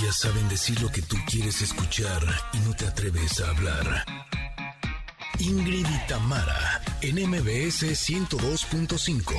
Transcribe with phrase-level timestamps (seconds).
[0.00, 4.04] Ellas saben decir lo que tú quieres escuchar y no te atreves a hablar.
[5.40, 9.34] Ingrid y Tamara, en MBS 102.5.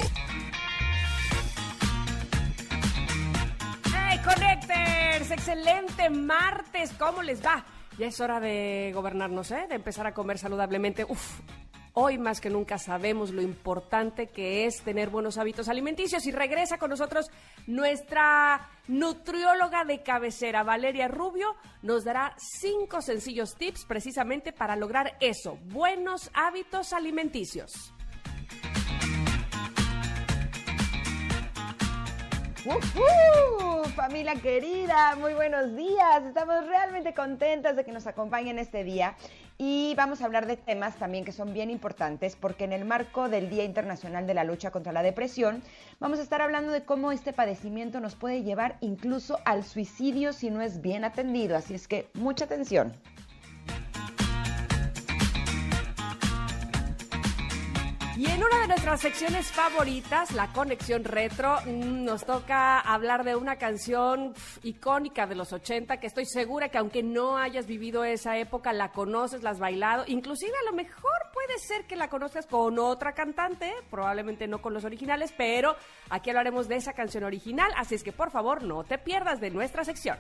[3.85, 5.31] ¡Hey, Connectors!
[5.31, 7.63] Excelente martes, ¿cómo les va?
[7.97, 9.65] Ya es hora de gobernarnos, ¿eh?
[9.69, 11.05] De empezar a comer saludablemente.
[11.05, 11.39] Uf,
[12.01, 16.77] Hoy más que nunca sabemos lo importante que es tener buenos hábitos alimenticios y regresa
[16.77, 17.29] con nosotros
[17.67, 25.57] nuestra nutrióloga de cabecera, Valeria Rubio, nos dará cinco sencillos tips precisamente para lograr eso,
[25.65, 27.93] buenos hábitos alimenticios.
[32.65, 36.25] ¡Uh, familia querida, muy buenos días.
[36.25, 39.15] Estamos realmente contentas de que nos acompañen este día
[39.57, 43.29] y vamos a hablar de temas también que son bien importantes porque en el marco
[43.29, 45.63] del Día Internacional de la Lucha contra la Depresión
[45.99, 50.49] vamos a estar hablando de cómo este padecimiento nos puede llevar incluso al suicidio si
[50.49, 51.55] no es bien atendido.
[51.55, 52.93] Así es que mucha atención.
[58.19, 63.37] Y en una de nuestras secciones favoritas, la conexión retro, mm, nos toca hablar de
[63.37, 68.37] una canción icónica de los 80 que estoy segura que aunque no hayas vivido esa
[68.37, 72.45] época, la conoces, la has bailado, inclusive a lo mejor puede ser que la conozcas
[72.45, 75.77] con otra cantante, probablemente no con los originales, pero
[76.09, 79.49] aquí hablaremos de esa canción original, así es que por favor no te pierdas de
[79.49, 80.17] nuestra sección.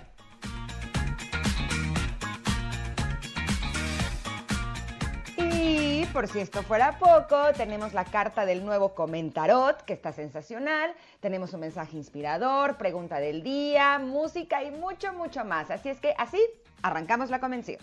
[6.13, 10.95] Por si esto fuera poco, tenemos la carta del nuevo comentarot, que está sensacional.
[11.19, 15.69] Tenemos un mensaje inspirador, pregunta del día, música y mucho, mucho más.
[15.71, 16.39] Así es que así
[16.81, 17.77] arrancamos la convención.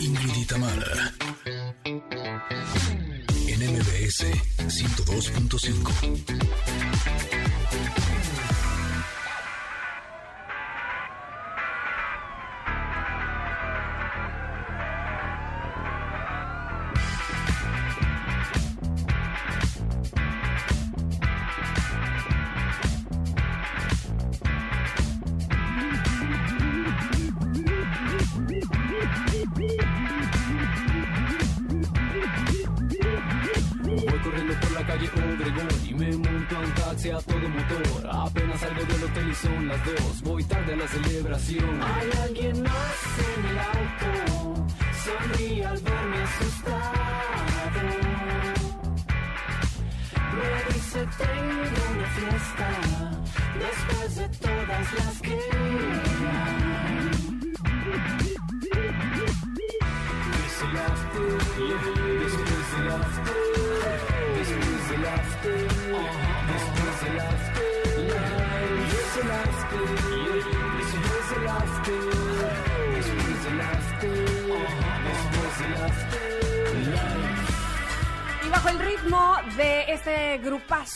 [0.00, 0.52] Ingrid
[3.48, 4.20] en MBS
[4.68, 7.43] 102.5.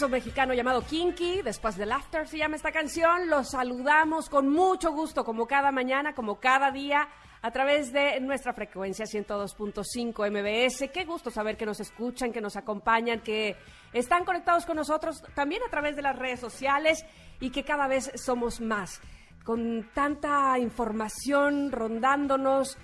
[0.08, 3.28] mexicano llamado Kinky, después del After se llama esta canción.
[3.28, 7.08] Los saludamos con mucho gusto, como cada mañana, como cada día,
[7.42, 10.90] a través de nuestra frecuencia 102.5 MBS.
[10.92, 13.56] Qué gusto saber que nos escuchan, que nos acompañan, que
[13.92, 17.04] están conectados con nosotros también a través de las redes sociales
[17.40, 19.00] y que cada vez somos más.
[19.44, 22.76] Con tanta información rondándonos,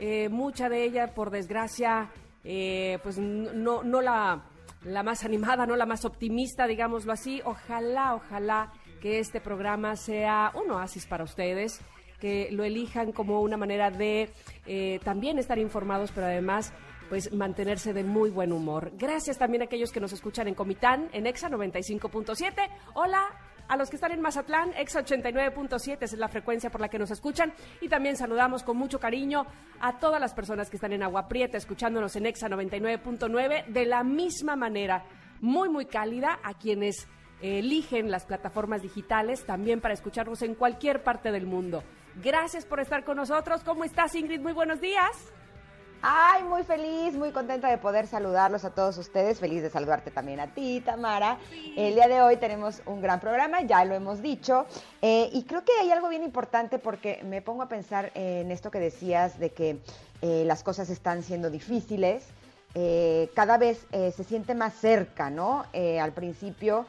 [0.00, 2.10] eh, mucha de ella, por desgracia,
[2.44, 4.44] eh, pues no, no la
[4.84, 7.40] la más animada, no la más optimista, digámoslo así.
[7.44, 11.80] Ojalá, ojalá que este programa sea un oasis para ustedes,
[12.18, 14.30] que lo elijan como una manera de
[14.66, 16.72] eh, también estar informados, pero además
[17.08, 18.92] pues mantenerse de muy buen humor.
[18.96, 22.52] Gracias también a aquellos que nos escuchan en Comitán, en Exa 95.7.
[22.94, 23.22] Hola,
[23.68, 27.10] a los que están en Mazatlán, Exa 89.7 es la frecuencia por la que nos
[27.10, 27.52] escuchan.
[27.80, 29.46] Y también saludamos con mucho cariño
[29.80, 34.04] a todas las personas que están en Agua Prieta escuchándonos en Exa 99.9 de la
[34.04, 35.04] misma manera,
[35.40, 37.08] muy, muy cálida a quienes
[37.40, 41.84] eligen las plataformas digitales también para escucharnos en cualquier parte del mundo.
[42.22, 43.62] Gracias por estar con nosotros.
[43.64, 44.40] ¿Cómo estás, Ingrid?
[44.40, 45.12] Muy buenos días.
[46.02, 49.38] Ay, muy feliz, muy contenta de poder saludarlos a todos ustedes.
[49.38, 51.38] Feliz de saludarte también a ti, Tamara.
[51.76, 54.66] El día de hoy tenemos un gran programa, ya lo hemos dicho.
[55.00, 58.72] Eh, y creo que hay algo bien importante porque me pongo a pensar en esto
[58.72, 59.78] que decías de que
[60.20, 62.24] eh, las cosas están siendo difíciles.
[62.74, 65.64] Eh, cada vez se siente más cerca, ¿no?
[65.72, 66.84] al principio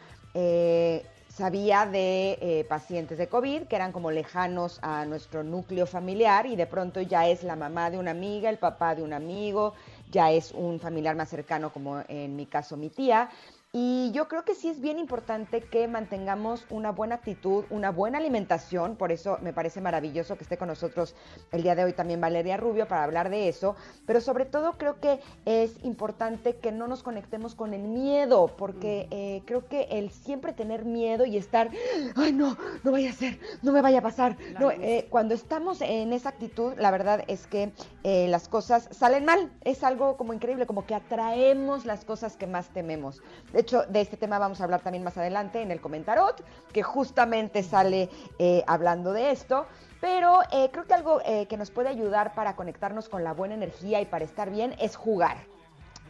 [1.40, 6.58] sabía de eh, pacientes de COVID que eran como lejanos a nuestro núcleo familiar y
[6.58, 9.74] de pronto ya es la mamá de una amiga, el papá de un amigo,
[10.12, 13.30] ya es un familiar más cercano como en mi caso mi tía.
[13.72, 18.18] Y yo creo que sí es bien importante que mantengamos una buena actitud, una buena
[18.18, 21.14] alimentación, por eso me parece maravilloso que esté con nosotros
[21.52, 23.76] el día de hoy también Valeria Rubio para hablar de eso,
[24.08, 29.08] pero sobre todo creo que es importante que no nos conectemos con el miedo, porque
[29.12, 31.70] eh, creo que el siempre tener miedo y estar,
[32.16, 35.82] ay no, no vaya a ser, no me vaya a pasar, no, eh, cuando estamos
[35.82, 37.72] en esa actitud, la verdad es que
[38.02, 42.48] eh, las cosas salen mal, es algo como increíble, como que atraemos las cosas que
[42.48, 43.22] más tememos.
[43.60, 46.42] De hecho, de este tema vamos a hablar también más adelante en el comentarot,
[46.72, 49.66] que justamente sale eh, hablando de esto.
[50.00, 53.56] Pero eh, creo que algo eh, que nos puede ayudar para conectarnos con la buena
[53.56, 55.36] energía y para estar bien es jugar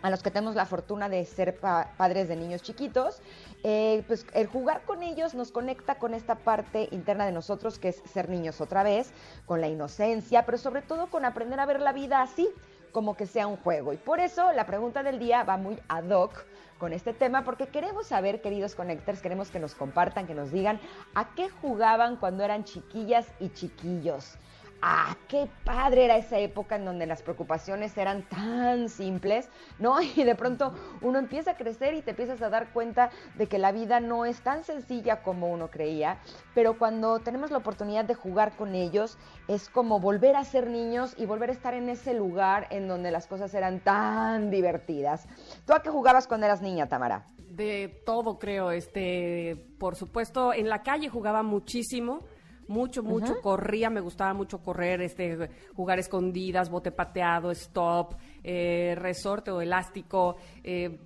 [0.04, 3.20] a los que tenemos la fortuna de ser pa padres de niños chiquitos,
[3.64, 8.04] pues el jugar con ellos nos conecta con esta parte interna de nosotros que es
[8.14, 9.12] ser niños otra vez,
[9.48, 12.48] con la inocencia, pero sobre todo con aprender a ver la vida así,
[12.92, 13.92] como que sea un juego.
[13.92, 16.46] Y por eso la pregunta del día va muy ad hoc
[16.80, 20.80] con este tema porque queremos saber, queridos connectors, queremos que nos compartan, que nos digan
[21.14, 24.40] a qué jugaban cuando eran chiquillas y chiquillos.
[24.82, 30.00] Ah, qué padre era esa época en donde las preocupaciones eran tan simples, ¿no?
[30.16, 33.58] Y de pronto uno empieza a crecer y te empiezas a dar cuenta de que
[33.58, 36.20] la vida no es tan sencilla como uno creía,
[36.56, 39.18] pero cuando tenemos la oportunidad de jugar con ellos,
[39.50, 43.12] es como volver a ser niños y volver a estar en ese lugar en donde
[43.12, 45.28] las cosas eran tan divertidas.
[45.70, 47.28] ¿Tú a qué jugabas cuando eras niña, Tamara?
[47.38, 48.72] De todo, creo.
[48.72, 52.26] Este, por supuesto, en la calle jugaba muchísimo
[52.68, 59.52] mucho, mucho, corría, me gustaba mucho correr, este, jugar escondidas, bote pateado, stop, eh, resorte
[59.52, 61.00] o elástico, eh,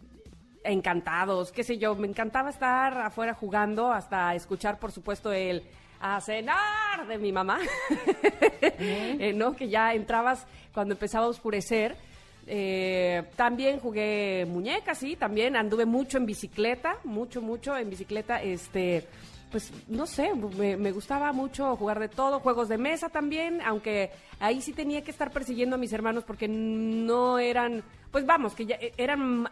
[0.63, 5.61] encantados, qué sé yo, me encantaba estar afuera jugando hasta escuchar, por supuesto, el
[5.99, 7.59] a cenar de mi mamá,
[8.61, 9.57] eh, ¿no?
[9.57, 11.97] Que ya entrabas cuando empezaba a oscurecer.
[12.45, 19.07] Eh, también jugué muñecas, sí, también anduve mucho en bicicleta, mucho, mucho en bicicleta, este,
[19.49, 24.61] pues no sé, me, gustaba mucho jugar de todo, juegos de mesa también, aunque ahí
[24.61, 27.81] sí tenía que estar persiguiendo a mis hermanos porque no eran,
[28.11, 29.47] pues vamos, que ya eran,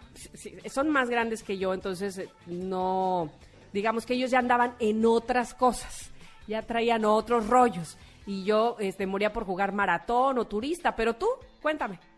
[0.66, 3.30] son más grandes que yo, entonces no,
[3.72, 6.12] digamos que ellos ya andaban en otras cosas,
[6.46, 11.28] ya traían otros rollos y yo este, moría por jugar maratón o turista, pero tú,
[11.62, 12.11] cuéntame.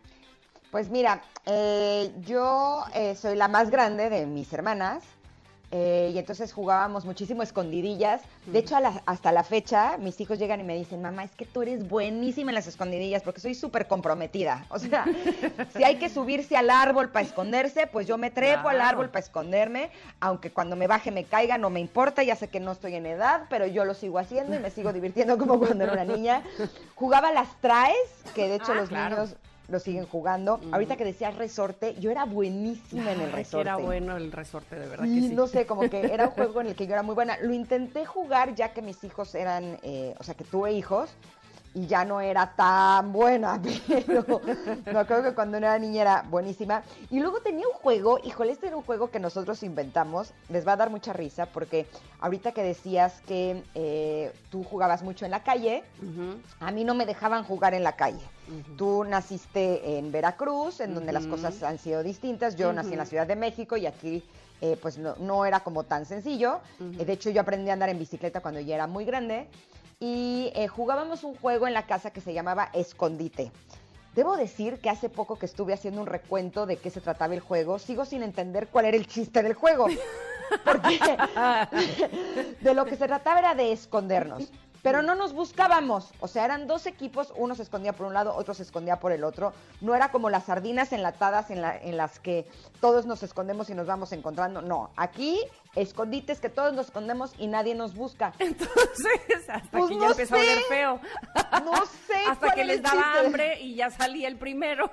[0.74, 5.04] Pues mira, eh, yo eh, soy la más grande de mis hermanas.
[5.70, 8.22] Eh, y entonces jugábamos muchísimo escondidillas.
[8.46, 11.46] De hecho, la, hasta la fecha, mis hijos llegan y me dicen, mamá, es que
[11.46, 14.66] tú eres buenísima en las escondidillas porque soy súper comprometida.
[14.68, 15.04] O sea,
[15.76, 18.68] si hay que subirse al árbol para esconderse, pues yo me trepo claro.
[18.70, 22.48] al árbol para esconderme, aunque cuando me baje me caiga, no me importa, ya sé
[22.48, 25.60] que no estoy en edad, pero yo lo sigo haciendo y me sigo divirtiendo como
[25.60, 26.42] cuando era una niña.
[26.96, 27.96] Jugaba las traes,
[28.34, 29.16] que de hecho ah, los claro.
[29.16, 29.36] niños
[29.68, 30.58] lo siguen jugando.
[30.58, 30.74] Mm.
[30.74, 33.62] Ahorita que decías resorte, yo era buenísima en el resorte.
[33.62, 35.06] Era bueno el resorte, de verdad.
[35.06, 35.34] Y que sí.
[35.34, 37.38] no sé, como que era un juego en el que yo era muy buena.
[37.38, 41.10] Lo intenté jugar ya que mis hijos eran, eh, o sea, que tuve hijos
[41.74, 43.60] y ya no era tan buena,
[44.06, 44.40] pero
[44.86, 46.82] me acuerdo que cuando era niña era buenísima.
[47.10, 50.72] Y luego tenía un juego, híjole, este era un juego que nosotros inventamos, les va
[50.72, 51.86] a dar mucha risa porque
[52.20, 56.36] ahorita que decías que eh, tú jugabas mucho en la calle, uh -huh.
[56.60, 58.22] a mí no me dejaban jugar en la calle.
[58.48, 58.76] Uh -huh.
[58.76, 61.20] Tú naciste en Veracruz, en donde uh -huh.
[61.20, 64.22] las cosas han sido distintas, yo nací en la Ciudad de México y aquí...
[64.60, 66.60] Eh, pues no, no, era como tan sencillo.
[66.98, 69.48] Eh, de hecho, yo aprendí a andar en bicicleta cuando ya era muy grande
[70.00, 73.52] y eh, jugábamos un juego en la casa que se llamaba Escondite.
[74.14, 77.40] Debo decir que hace poco que estuve haciendo un recuento de qué se trataba el
[77.40, 79.86] juego, sigo sin entender cuál era el chiste del juego.
[80.64, 80.98] Porque
[82.60, 84.52] de lo que se trataba era de escondernos.
[84.82, 88.36] Pero no nos buscábamos, o sea, eran dos equipos, uno se escondía por un lado,
[88.36, 89.54] otro se escondía por el otro.
[89.80, 92.46] No era como las sardinas enlatadas en, la, en las que
[92.82, 94.60] todos nos escondemos y nos vamos encontrando.
[94.60, 95.40] No, aquí
[95.76, 98.32] escondites que todos nos escondemos y nadie nos busca.
[98.38, 100.40] Entonces, hasta pues que no ya empezó sé.
[100.40, 101.00] a ver feo.
[101.64, 102.14] No sé.
[102.30, 103.26] hasta que les daba chiste.
[103.26, 104.90] hambre y ya salía el primero.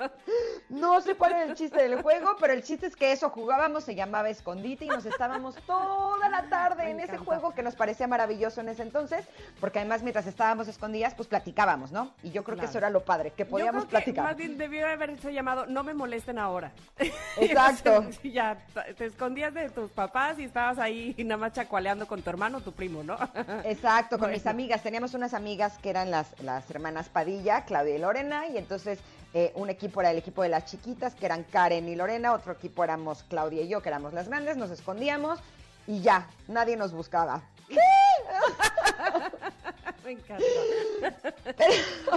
[0.68, 3.84] no sé cuál era el chiste del juego, pero el chiste es que eso jugábamos,
[3.84, 7.14] se llamaba escondite y nos estábamos toda la tarde Me en encanta.
[7.14, 9.24] ese juego que nos parecía maravilloso en ese entonces,
[9.60, 12.12] porque además mientras estábamos escondidas, pues platicábamos, ¿no?
[12.22, 12.60] Y yo creo claro.
[12.60, 14.24] que eso era lo padre, que podíamos yo creo platicar.
[14.24, 16.72] Que más bien debió haberse llamado No me molesten ahora.
[17.36, 18.04] Exacto.
[18.22, 18.58] ya
[18.96, 20.07] te escondías de tus papás
[20.38, 23.16] y estabas ahí nada más chacualeando con tu hermano, tu primo, ¿no?
[23.64, 24.82] Exacto, con mis amigas.
[24.82, 28.98] Teníamos unas amigas que eran las, las hermanas Padilla, Claudia y Lorena, y entonces
[29.34, 32.52] eh, un equipo era el equipo de las chiquitas, que eran Karen y Lorena, otro
[32.52, 35.40] equipo éramos Claudia y yo, que éramos las grandes, nos escondíamos
[35.86, 37.42] y ya, nadie nos buscaba.
[40.04, 40.44] Me encanta.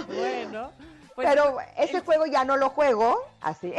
[0.06, 0.72] bueno.
[1.14, 3.72] Pues pero ese juego ya no lo juego, así.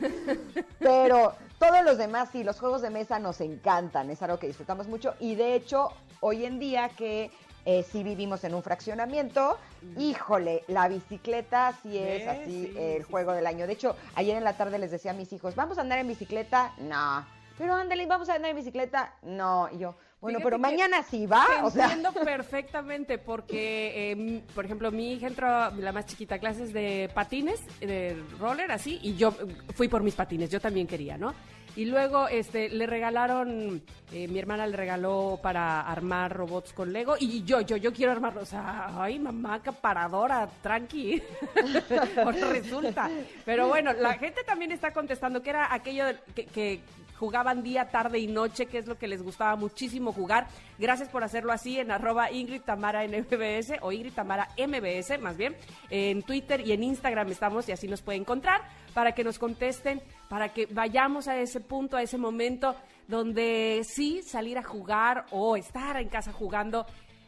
[0.78, 4.86] pero todos los demás sí, los juegos de mesa nos encantan, es algo que disfrutamos
[4.88, 5.90] mucho y de hecho
[6.20, 7.30] hoy en día que
[7.66, 9.58] eh, si vivimos en un fraccionamiento.
[9.98, 13.66] Híjole, la bicicleta sí es así el juego del año.
[13.66, 16.08] De hecho, ayer en la tarde les decía a mis hijos, ¿vamos a andar en
[16.08, 16.72] bicicleta?
[16.78, 17.26] No.
[17.58, 19.12] Pero ándale, ¿vamos a andar en bicicleta?
[19.22, 19.68] No.
[19.70, 21.46] Y yo, bueno, pero mañana sí va.
[21.46, 21.84] Te o sea.
[21.84, 27.60] entiendo perfectamente porque, em, por ejemplo, mi hija entró, la más chiquita, clases de patines,
[27.80, 29.34] de roller, así, y yo
[29.74, 31.34] fui por mis patines, yo también quería, ¿no?
[31.76, 37.14] Y luego este, le regalaron, eh, mi hermana le regaló para armar robots con Lego
[37.18, 38.42] y yo, yo, yo quiero armarlos.
[38.42, 41.22] O sea, ay, mamá, caparadora, tranqui.
[42.50, 43.08] resulta.
[43.44, 46.80] Pero bueno, la gente también está contestando que era aquello que, que
[47.20, 50.46] jugaban día, tarde y noche, que es lo que les gustaba muchísimo jugar.
[50.78, 55.54] Gracias por hacerlo así en arroba Ingrid Tamara MBS o Ingrid Tamara MBS, más bien.
[55.90, 58.62] En Twitter y en Instagram estamos y así nos puede encontrar
[58.94, 60.00] para que nos contesten,
[60.30, 62.74] para que vayamos a ese punto, a ese momento
[63.06, 66.86] donde sí salir a jugar o estar en casa jugando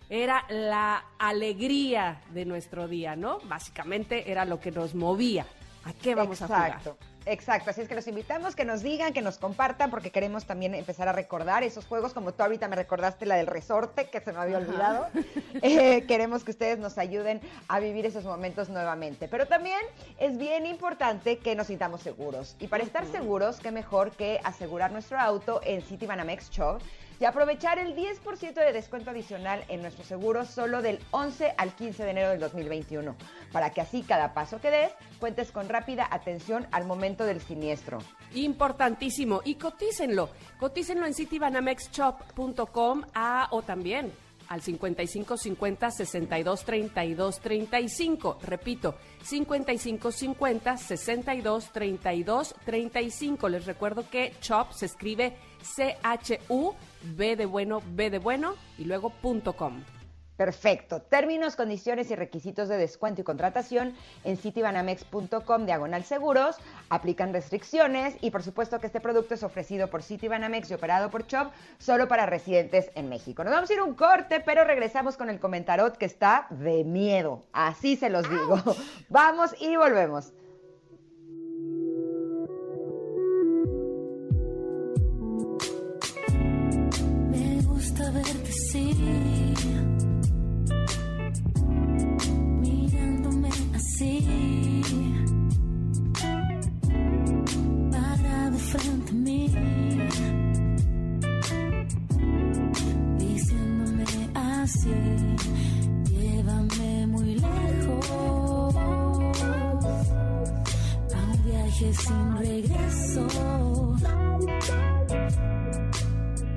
[0.09, 3.41] era la alegría de nuestro día, ¿no?
[3.45, 5.47] Básicamente era lo que nos movía.
[5.85, 6.81] ¿A qué vamos a jugar?
[7.25, 10.75] Exacto, así es que los invitamos que nos digan, que nos compartan, porque queremos también
[10.75, 14.33] empezar a recordar esos juegos, como tú ahorita me recordaste la del resorte, que se
[14.33, 15.07] me había olvidado.
[15.65, 19.29] Eh, queremos que ustedes nos ayuden a vivir esos momentos nuevamente.
[19.29, 19.79] Pero también
[20.19, 22.57] es bien importante que nos sintamos seguros.
[22.59, 26.81] Y para estar seguros, qué mejor que asegurar nuestro auto en City Banamex Shop
[27.23, 32.03] y aprovechar el 10% de descuento adicional en nuestro seguro solo del 11 al 15
[32.03, 33.15] de enero del 2021,
[33.53, 37.99] para que así cada paso que des cuentes con rápida atención al momento del siniestro.
[38.35, 39.43] Importantísimo.
[39.45, 40.31] Y cotícenlo.
[40.59, 44.13] Cotícenlo en citybanamexshop.com ah, o también
[44.49, 48.39] al 55 50 62 32 35.
[48.43, 53.49] Repito, 55 50 62 32 35.
[53.49, 56.75] Les recuerdo que CHOP se escribe C-H-U
[57.17, 59.83] B de bueno, B de bueno y luego punto com.
[60.43, 61.01] Perfecto.
[61.01, 63.95] Términos, condiciones y requisitos de descuento y contratación
[64.25, 66.57] en citibanamex.com diagonal seguros.
[66.89, 71.29] Aplican restricciones y por supuesto que este producto es ofrecido por Citibanamex y operado por
[71.29, 73.45] Chop solo para residentes en México.
[73.45, 77.45] Nos vamos a ir un corte, pero regresamos con el comentarot que está de miedo.
[77.53, 78.61] Así se los digo.
[79.11, 80.33] Vamos y volvemos.
[104.73, 104.91] así,
[106.11, 108.11] llévame muy lejos
[111.15, 113.27] a un viaje sin regreso.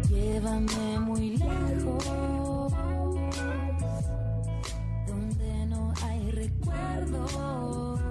[0.10, 2.06] Llévame muy lejos
[5.08, 8.02] donde no hay recuerdos.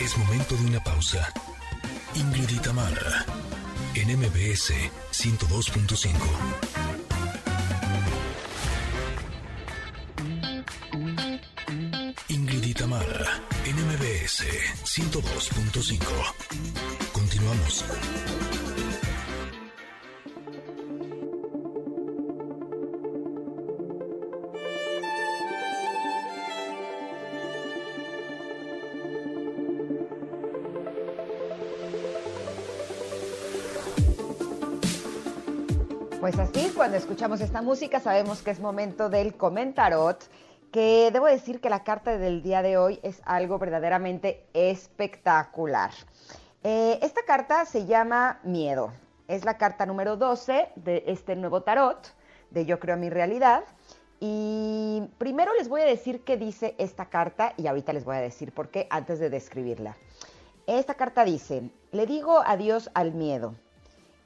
[0.00, 1.26] Es momento de una pausa.
[2.14, 2.50] Ingrid
[3.94, 4.72] MBS
[5.12, 6.10] 102.5.
[12.28, 12.74] Ingrid y
[13.64, 14.44] NMBS
[14.84, 16.00] 102.5.
[17.12, 17.84] Continuamos.
[36.90, 40.24] Cuando escuchamos esta música sabemos que es momento del comentarot,
[40.72, 45.92] que debo decir que la carta del día de hoy es algo verdaderamente espectacular.
[46.64, 48.92] Eh, esta carta se llama Miedo.
[49.28, 52.12] Es la carta número 12 de este nuevo tarot,
[52.50, 53.62] de Yo creo mi realidad.
[54.18, 58.20] Y primero les voy a decir qué dice esta carta y ahorita les voy a
[58.20, 59.96] decir por qué antes de describirla.
[60.66, 63.54] Esta carta dice, le digo adiós al miedo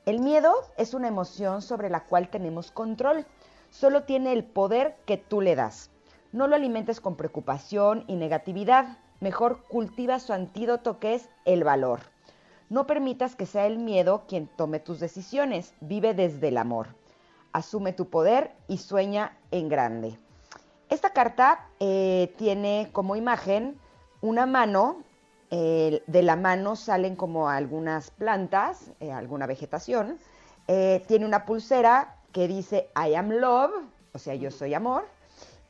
[0.07, 3.25] el miedo es una emoción sobre la cual tenemos control.
[3.71, 5.91] Solo tiene el poder que tú le das.
[6.31, 8.99] No lo alimentes con preocupación y negatividad.
[9.21, 12.01] Mejor cultiva su antídoto que es el valor.
[12.69, 15.73] No permitas que sea el miedo quien tome tus decisiones.
[15.81, 16.89] Vive desde el amor.
[17.53, 20.19] Asume tu poder y sueña en grande.
[20.91, 23.79] Esta carta eh, tiene como imagen
[24.21, 25.03] una mano
[25.57, 30.19] de la mano salen como algunas plantas, eh, alguna vegetación.
[30.69, 33.73] Eh, tiene una pulsera que dice I am love
[34.15, 35.07] o sea, yo soy amor.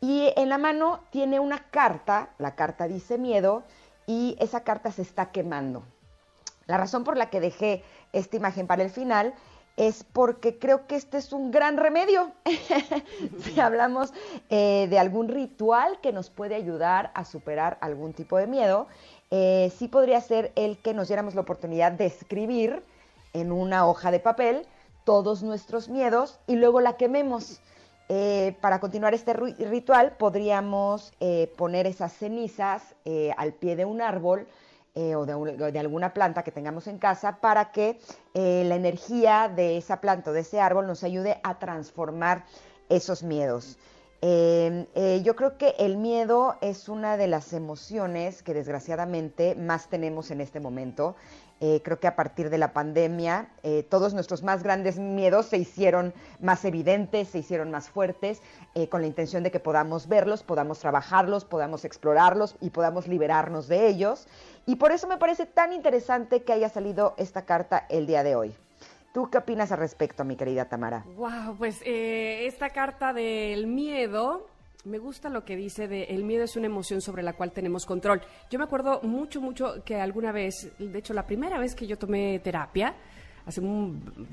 [0.01, 3.65] Y en la mano tiene una carta, la carta dice miedo,
[4.07, 5.83] y esa carta se está quemando.
[6.67, 9.35] La razón por la que dejé esta imagen para el final
[9.77, 12.33] es porque creo que este es un gran remedio.
[13.41, 14.13] si hablamos
[14.51, 18.87] eh, de algún ritual que nos puede ayudar a superar algún tipo de miedo,
[19.35, 22.85] eh, sí podría ser el que nos diéramos la oportunidad de escribir
[23.33, 24.67] en una hoja de papel
[25.05, 27.61] todos nuestros miedos y luego la quememos.
[28.09, 31.13] Eh, para continuar este ritual podríamos
[31.57, 32.95] poner esas cenizas
[33.37, 34.47] al pie de un árbol,
[34.97, 37.99] eh, o de, alguna planta que tengamos en casa para que
[38.33, 42.45] eh, la energía de esa planta o de ese árbol nos ayude a transformar
[42.89, 43.77] esos miedos.
[44.27, 49.89] Em, eh, yo creo que el miedo es una de las emociones que desgraciadamente más
[49.89, 51.15] tenemos en este momento.
[51.61, 55.59] Eh, creo que a partir de la pandemia eh, todos nuestros más grandes miedos se
[55.59, 58.41] hicieron más evidentes, se hicieron más fuertes,
[58.89, 63.89] con la intención de que podamos verlos, podamos trabajarlos, podamos explorarlos y podamos liberarnos de
[63.89, 64.27] ellos.
[64.65, 68.37] Y por eso me parece tan interesante que haya salido esta carta el día de
[68.37, 68.55] hoy.
[69.15, 71.05] ¿Tú qué opinas al respecto, mi querida Tamara?
[71.15, 74.49] Wow, pues esta carta del miedo
[74.85, 77.87] me gusta lo que dice de el miedo es una emoción sobre la cual tenemos
[77.87, 78.21] control.
[78.51, 81.97] Yo me acuerdo mucho, mucho que alguna vez, de hecho la primera vez que yo
[81.97, 82.97] tomé terapia,
[83.47, 83.63] hace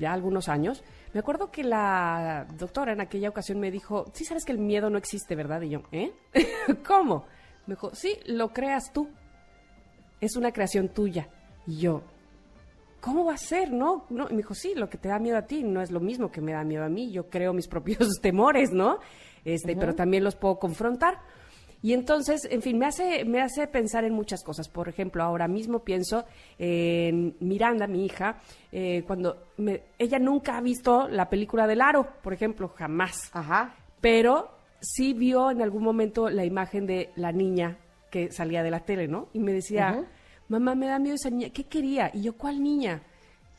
[0.00, 0.82] ya algunos años,
[1.14, 4.90] me acuerdo que la doctora en aquella ocasión me dijo, sí sabes que el miedo
[4.90, 5.62] no existe, ¿verdad?
[5.62, 6.12] Y yo, ¿eh?
[6.84, 7.24] ¿Cómo?
[7.66, 9.08] Me dijo, sí, lo creas tú.
[10.20, 11.28] Es una creación tuya.
[11.68, 12.02] Y yo,
[13.02, 14.06] ¿cómo va a ser, no?
[14.08, 14.28] no?
[14.28, 16.30] Y me dijo, sí, lo que te da miedo a ti no es lo mismo
[16.30, 17.10] que me da miedo a mí.
[17.10, 19.00] Yo creo mis propios temores, ¿no?
[19.44, 21.18] este, pero también los puedo confrontar.
[21.84, 24.68] Y entonces, en fin, me hace, me hace pensar en muchas cosas.
[24.68, 26.24] Por ejemplo, ahora mismo pienso
[26.56, 28.38] en Miranda, mi hija,
[28.70, 29.48] eh, cuando
[29.98, 33.30] ella nunca ha visto la película del aro, por ejemplo, jamás.
[33.32, 33.74] Ajá.
[34.00, 37.78] Pero sí vio en algún momento la imagen de la niña
[38.12, 39.28] que salía de la tele, ¿no?
[39.32, 40.06] Y me decía,
[40.52, 41.50] mamá, me da miedo esa niña.
[41.50, 42.10] ¿Qué quería?
[42.12, 43.02] Y yo, ¿cuál niña?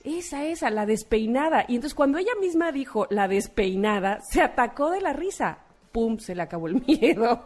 [0.03, 1.65] Esa, esa, la despeinada.
[1.67, 5.59] Y entonces cuando ella misma dijo la despeinada, se atacó de la risa
[5.91, 7.45] pum, se le acabó el miedo.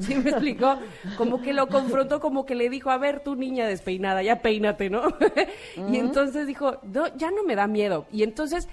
[0.00, 0.78] ¿Sí me explicó?
[1.16, 4.90] Como que lo confrontó, como que le dijo, a ver, tu niña despeinada, ya peínate,
[4.90, 5.02] ¿no?
[5.90, 6.80] Y entonces dijo,
[7.16, 8.06] ya no me da miedo.
[8.10, 8.66] Y entonces,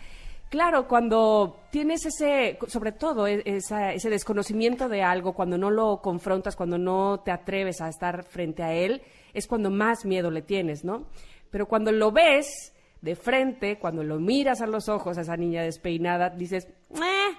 [0.49, 6.55] claro, cuando tienes ese, sobre todo e, ese desconocimiento de algo, cuando no lo confrontas,
[6.55, 9.01] cuando no te atreves a estar frente a él,
[9.39, 11.08] es cuando más miedo le tienes, ¿no?
[11.49, 15.63] Pero cuando lo ves de frente, cuando lo miras a los ojos a esa niña
[15.63, 17.36] despeinada, dices, eh,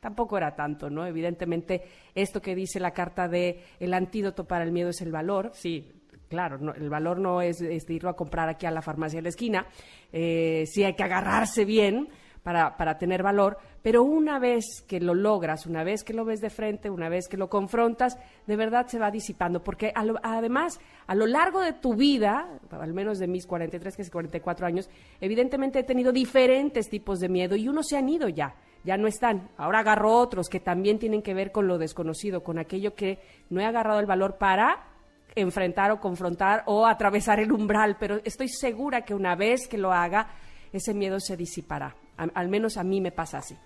[0.00, 1.06] tampoco era tanto, ¿no?
[1.06, 1.82] Evidentemente,
[2.14, 5.92] esto que dice la carta de el antídoto para el miedo es el valor, sí,
[6.28, 9.66] claro, el valor no es, irlo a comprar aquí a la farmacia de la esquina,
[10.12, 12.08] eh, sí hay que agarrarse bien
[12.42, 16.40] para, para tener valor, pero una vez que lo logras, una vez que lo ves
[16.40, 18.16] de frente, una vez que lo confrontas,
[18.46, 23.18] de verdad se va disipando, porque además, a lo largo de tu vida, al menos
[23.18, 24.88] de mis 43, que es 44 años,
[25.20, 29.06] evidentemente he tenido diferentes tipos de miedo y unos se han ido ya ya no
[29.06, 29.48] están.
[29.56, 33.60] Ahora agarro otros que también tienen que ver con lo desconocido, con aquello que no
[33.60, 34.88] he agarrado el valor para
[35.34, 39.92] enfrentar o confrontar o atravesar el umbral, pero estoy segura que una vez que lo
[39.92, 40.28] haga,
[40.72, 41.94] ese miedo se disipará.
[42.16, 43.56] Al, menos a mí me pasa así.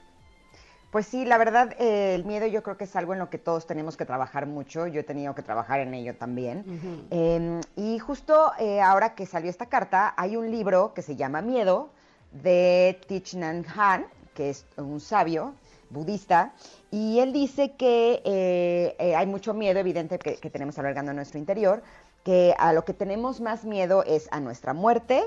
[0.97, 3.37] Pues sí, la verdad, eh, el miedo yo creo que es algo en lo que
[3.37, 4.87] todos tenemos que trabajar mucho.
[4.87, 6.65] Yo he tenido que trabajar en ello también.
[7.11, 11.43] Em, y justo eh, ahora que salió esta carta, hay un libro que se llama
[11.43, 11.91] Miedo
[12.33, 15.53] de Thich Nhat Han, que es un sabio
[15.91, 16.55] budista,
[16.91, 21.83] y él dice que eh, hay mucho miedo, evidente, que, tenemos albergando en nuestro interior,
[22.25, 25.25] que a lo que tenemos más miedo es a nuestra muerte,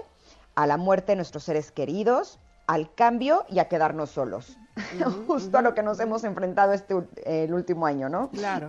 [0.56, 4.58] a la muerte de nuestros seres queridos, al cambio y a quedarnos solos.
[5.28, 8.30] Justo a lo que nos hemos enfrentado este el último año, ¿no?
[8.30, 8.68] Claro.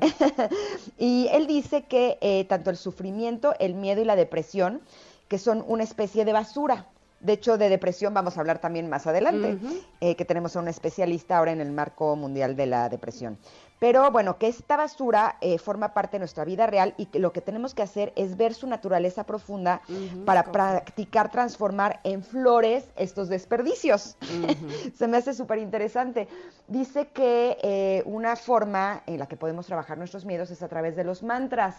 [0.99, 4.81] y él dice que eh, tanto el sufrimiento, el miedo y la depresión,
[5.29, 6.87] que son una especie de basura,
[7.20, 9.59] de hecho, de depresión vamos a hablar también más adelante,
[10.01, 13.37] eh, que tenemos a un especialista ahora en el marco mundial de la depresión.
[13.81, 17.33] Pero bueno, que esta basura eh, forma parte de nuestra vida real y que lo
[17.33, 19.81] que tenemos que hacer es ver su naturaleza profunda
[20.27, 24.19] para practicar transformar en flores estos desperdicios.
[24.95, 26.29] Se me hace súper interesante.
[26.69, 30.95] Dice que eh, una forma en la que podemos trabajar nuestros miedos es a través
[30.95, 31.77] de los mantras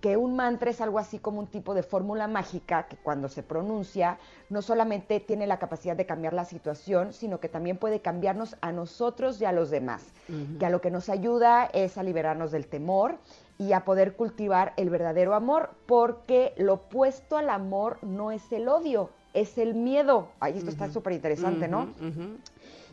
[0.00, 3.42] que un mantra es algo así como un tipo de fórmula mágica que cuando se
[3.42, 4.18] pronuncia
[4.50, 8.72] no solamente tiene la capacidad de cambiar la situación, sino que también puede cambiarnos a
[8.72, 10.12] nosotros y a los demás,
[10.58, 13.16] que a lo que nos ayuda es a liberarnos del temor
[13.58, 18.68] y a poder cultivar el verdadero amor, porque lo opuesto al amor no es el
[18.68, 20.28] odio, es el miedo.
[20.40, 21.88] Ahí esto está súper interesante, ¿no?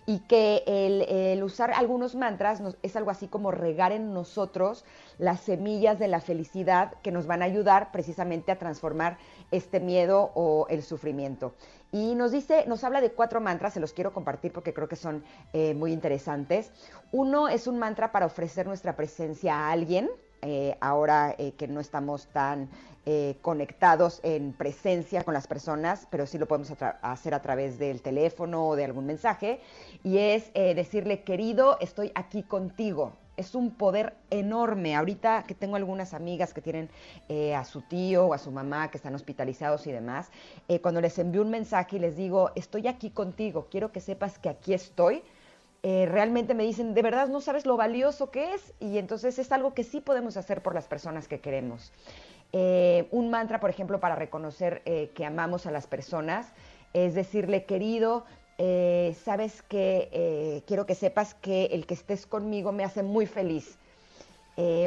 [0.05, 4.85] Y que el, usar algunos mantras es algo así como regar en nosotros
[5.17, 9.17] las semillas de la felicidad que nos van a ayudar precisamente a transformar
[9.51, 11.53] este miedo o el sufrimiento.
[11.91, 14.95] Y nos dice, nos habla de cuatro mantras, se los quiero compartir porque creo que
[14.95, 16.71] son eh, muy interesantes.
[17.11, 20.09] Uno es un mantra para ofrecer nuestra presencia a alguien,
[20.43, 22.69] eh, ahora eh, que no estamos tan
[23.06, 28.01] eh, conectados en presencia con las personas, pero sí lo podemos hacer a través del
[28.01, 29.60] teléfono o de algún mensaje,
[30.03, 33.13] y es decirle, querido, estoy aquí contigo.
[33.36, 34.95] Es un poder enorme.
[34.95, 36.89] Ahorita que tengo algunas amigas que tienen
[37.56, 40.29] a su tío o a su mamá que están hospitalizados y demás,
[40.82, 44.49] cuando les envío un mensaje y les digo, estoy aquí contigo, quiero que sepas que
[44.49, 45.23] aquí estoy,
[45.85, 49.51] eh, realmente me dicen, de verdad no sabes lo valioso que es y entonces es
[49.51, 51.91] algo que sí podemos hacer por las personas que queremos.
[52.53, 56.53] Eh, un mantra, por ejemplo, para reconocer eh, que amamos a las personas
[56.93, 58.23] es decirle, querido,
[59.25, 63.79] sabes que quiero que sepas que el que estés conmigo me hace muy feliz.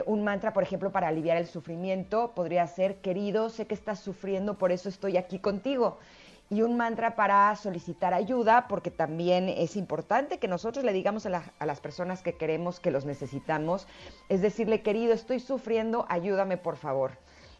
[0.06, 4.54] un mantra, por ejemplo, para aliviar el sufrimiento podría ser, querido, sé que estás sufriendo,
[4.54, 5.98] por eso estoy aquí contigo
[6.48, 11.42] y un mantra para solicitar ayuda, porque también es importante que nosotros le digamos a,
[11.64, 13.86] las personas que queremos que los necesitamos,
[14.28, 17.18] es decirle, querido, estoy sufriendo, ayúdame por favor.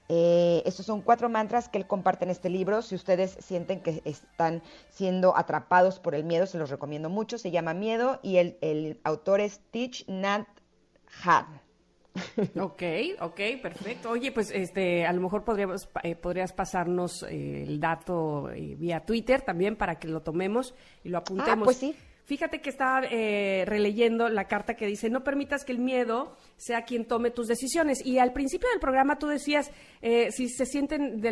[0.08, 2.80] Eh, estos son cuatro mantras que él comparte en este libro.
[2.80, 7.38] Si ustedes sienten que están siendo atrapados por el miedo, se los recomiendo mucho.
[7.38, 10.46] Se llama Miedo y el, el autor es Teach Nat
[11.24, 11.65] Han.
[12.58, 12.82] Ok,
[13.20, 14.10] ok, perfecto.
[14.10, 19.00] Oye, pues este, a lo mejor podríamos, eh, podrías pasarnos eh, el dato eh, vía
[19.00, 20.74] Twitter también para que lo tomemos
[21.04, 21.62] y lo apuntemos.
[21.62, 21.94] Ah, pues sí.
[22.24, 27.04] Fíjate que estaba releyendo la carta que dice, no permitas que el miedo sea quien
[27.04, 28.04] tome tus decisiones.
[28.04, 29.70] Y al principio del programa tú decías,
[30.30, 31.22] si se sienten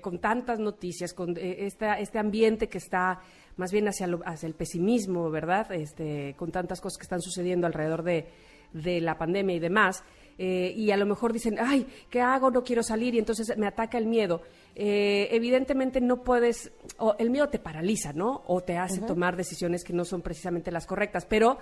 [0.00, 3.22] con tantas noticias, con esta, este ambiente que está
[3.56, 5.72] más bien hacia, hacia el pesimismo, ¿verdad?
[5.72, 8.28] Este, con tantas cosas que están sucediendo alrededor de,
[8.74, 10.04] de la pandemia y demás,
[10.36, 12.50] eh, y a lo mejor dicen, ay, ¿qué hago?
[12.50, 14.42] No quiero salir y entonces me ataca el miedo.
[14.74, 18.42] Eh, evidentemente no puedes, o el miedo te paraliza, ¿no?
[18.46, 21.58] O te hace tomar decisiones que no son precisamente las correctas, pero...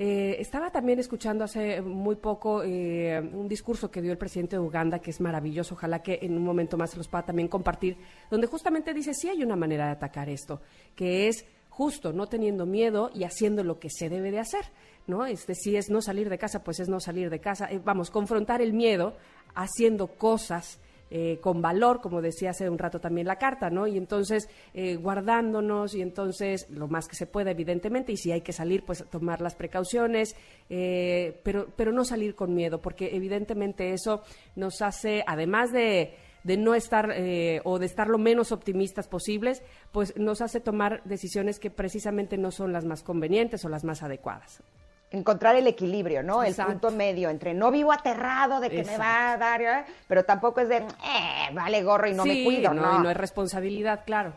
[0.00, 5.00] Eh, estaba también escuchando hace muy poco un discurso que dio el presidente de Uganda,
[5.00, 7.96] que es maravilloso, ojalá que en un momento más se los pueda también compartir,
[8.30, 10.60] donde justamente dice, sí hay una manera de atacar esto,
[10.94, 14.64] que es justo no teniendo miedo y haciendo lo que se debe de hacer.
[15.08, 15.26] ¿No?
[15.26, 17.66] Este, si es no salir de casa, pues es no salir de casa.
[17.70, 19.16] Eh, vamos, confrontar el miedo
[19.54, 20.78] haciendo cosas
[21.10, 23.86] eh, con valor, como decía hace un rato también la carta, ¿no?
[23.86, 28.42] Y entonces eh, guardándonos y entonces lo más que se pueda, evidentemente, y si hay
[28.42, 30.36] que salir, pues tomar las precauciones,
[30.68, 34.22] pero, pero no salir con miedo, porque evidentemente eso
[34.54, 37.10] nos hace, además de de no estar
[37.64, 39.60] o de estar lo menos optimistas posibles,
[39.92, 44.02] pues nos hace tomar decisiones que precisamente no son las más convenientes o las más
[44.02, 44.62] adecuadas
[45.10, 46.42] encontrar el equilibrio, ¿no?
[46.42, 49.84] El punto medio entre no vivo aterrado de que me va a dar, ¿eh?
[50.06, 52.98] pero tampoco es de, eh, vale gorro y no me cuido, ¿no?
[52.98, 54.32] Y no es responsabilidad, claro.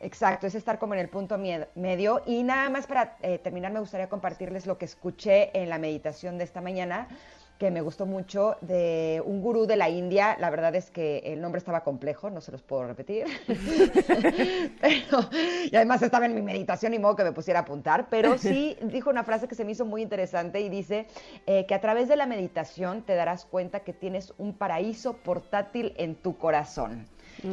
[0.00, 2.22] Exacto, es estar como en el punto medio.
[2.24, 6.38] Y nada más para eh, terminar, me gustaría compartirles lo que escuché en la meditación
[6.38, 7.08] de esta mañana
[7.58, 10.36] que me gustó mucho de un gurú de la India.
[10.38, 13.26] La verdad es que el nombre estaba complejo, no se los puedo repetir.
[15.70, 18.08] y además estaba en mi meditación y modo que me pusiera a apuntar.
[18.10, 21.06] Pero sí dijo una frase que se me hizo muy interesante y dice
[21.46, 25.94] eh, que a través de la meditación te darás cuenta que tienes un paraíso portátil
[25.96, 27.06] en tu corazón.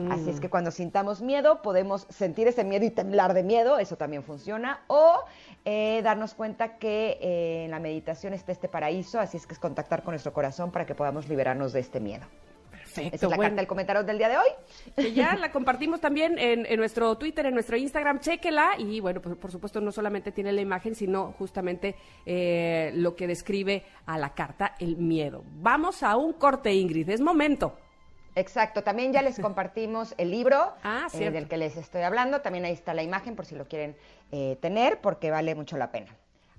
[0.09, 0.51] Así es que mm.
[0.51, 5.19] cuando sintamos miedo, podemos sentir ese miedo y temblar de miedo, eso también funciona, o
[5.65, 9.59] eh, darnos cuenta que eh, en la meditación está este paraíso, así es que es
[9.59, 12.25] contactar con nuestro corazón para que podamos liberarnos de este miedo.
[12.71, 13.15] Perfecto.
[13.15, 15.13] Esa es la carta del comentario del día de hoy.
[15.13, 18.71] ya la compartimos también en, nuestro Twitter, en nuestro Instagram, chéquela.
[18.77, 23.25] Y bueno, pues, por supuesto no solamente tiene la imagen, sino justamente eh, lo que
[23.25, 25.43] describe a la carta el miedo.
[25.61, 27.77] Vamos a un corte, Ingrid, es momento.
[28.35, 32.65] Exacto, también ya les compartimos el libro ah, eh, del que les estoy hablando, también
[32.65, 33.95] ahí está la imagen por si lo quieren
[34.31, 36.15] eh, tener, porque vale mucho la pena.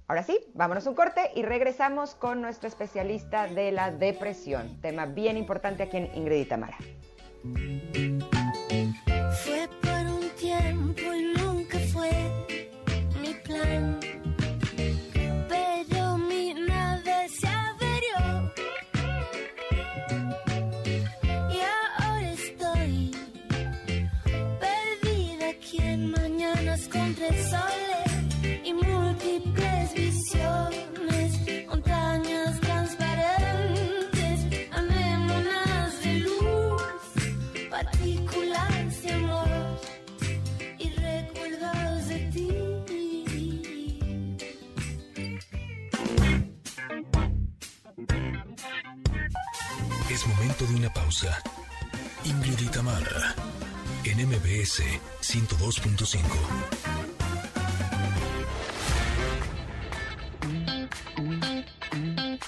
[0.06, 5.38] Ahora sí, vámonos un corte y regresamos con nuestro especialista de la depresión, tema bien
[5.38, 6.76] importante aquí en Ingrid y Tamara.
[9.42, 11.03] Fue por un tiempo
[50.44, 51.42] momento de una pausa.
[52.24, 53.34] Ingrid y Tamara,
[54.04, 54.82] en MBS
[55.22, 56.20] 102.5.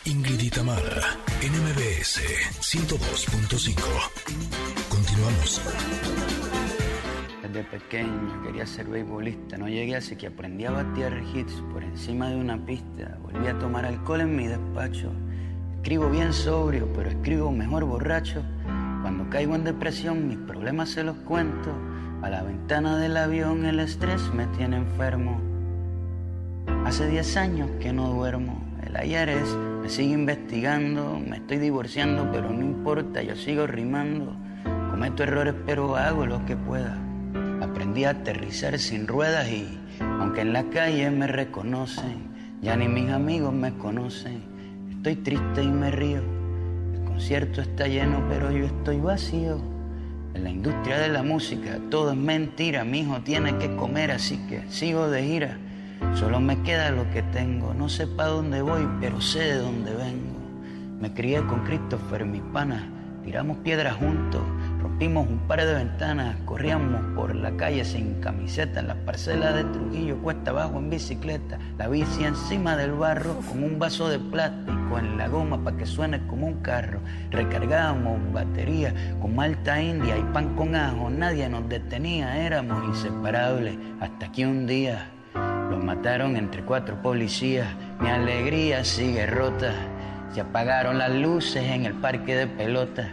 [0.05, 2.21] Ingrid y Tamara, en MBS
[2.61, 3.81] 102.5.
[4.91, 5.63] Continuamos.
[7.43, 12.29] Desde pequeño quería ser beisbolista, no llegué así que aprendí a batear hits por encima
[12.29, 13.17] de una pista.
[13.23, 15.11] Volví a tomar alcohol en mi despacho.
[15.87, 18.43] Escribo bien sobrio, pero escribo mejor borracho.
[19.03, 21.71] Cuando caigo en depresión, mis problemas se los cuento.
[22.23, 25.41] A la ventana del avión el estrés me tiene enfermo.
[26.85, 28.61] Hace 10 años que no duermo.
[28.85, 29.49] El ayer es,
[29.81, 31.21] me sigue investigando.
[31.25, 34.37] Me estoy divorciando, pero no importa, yo sigo rimando.
[34.91, 36.99] Cometo errores, pero hago lo que pueda.
[37.63, 42.27] Aprendí a aterrizar sin ruedas y, aunque en la calle me reconocen,
[42.61, 44.56] ya ni mis amigos me conocen.
[45.07, 46.21] Estoy triste y me río.
[46.93, 49.61] El concierto está lleno, pero yo estoy vacío.
[50.35, 52.83] En la industria de la música todo es mentira.
[52.83, 55.59] Mi hijo tiene que comer, así que sigo de gira.
[56.17, 57.73] Solo me queda lo que tengo.
[57.73, 60.41] No sé para dónde voy, pero sé de dónde vengo.
[61.01, 62.91] Me crié con Christopher, mi pana.
[63.25, 64.43] Tiramos piedras juntos,
[64.87, 70.17] rompimos un par de ventanas, corríamos por la calle sin camiseta, las parcelas de Trujillo,
[70.19, 75.19] cuesta abajo en bicicleta, la bici encima del barro, con un vaso de plástico en
[75.19, 77.01] la goma para que suene como un carro.
[77.33, 84.31] Recargábamos batería con malta india y pan con ajo, nadie nos detenía, éramos inseparables, hasta
[84.31, 85.11] que un día
[85.69, 87.67] los mataron entre cuatro policías,
[87.99, 89.73] mi alegría sigue rota.
[90.33, 93.09] Se apagaron las luces en el parque de pelota.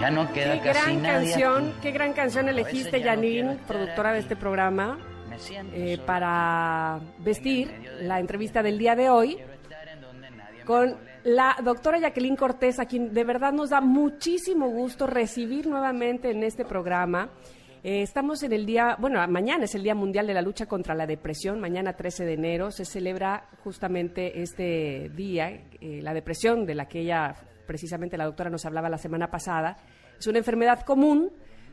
[0.00, 1.30] Ya no queda Qué casi gran nadie.
[1.32, 1.78] canción, aquí.
[1.82, 4.98] qué gran canción elegiste, no Janine, productora de este programa,
[5.72, 9.38] eh, para vestir la entrevista del día de hoy
[10.64, 16.30] con la doctora Jacqueline Cortés, a quien de verdad nos da muchísimo gusto recibir nuevamente
[16.30, 17.30] en este programa.
[17.82, 20.94] Eh, estamos en el día, bueno, mañana es el Día Mundial de la Lucha contra
[20.94, 25.48] la Depresión, mañana 13 de enero se celebra justamente este día,
[25.80, 27.34] eh, la depresión de la que ella,
[27.68, 29.76] precisamente la doctora nos hablaba la semana pasada.
[30.18, 31.30] Es una enfermedad común,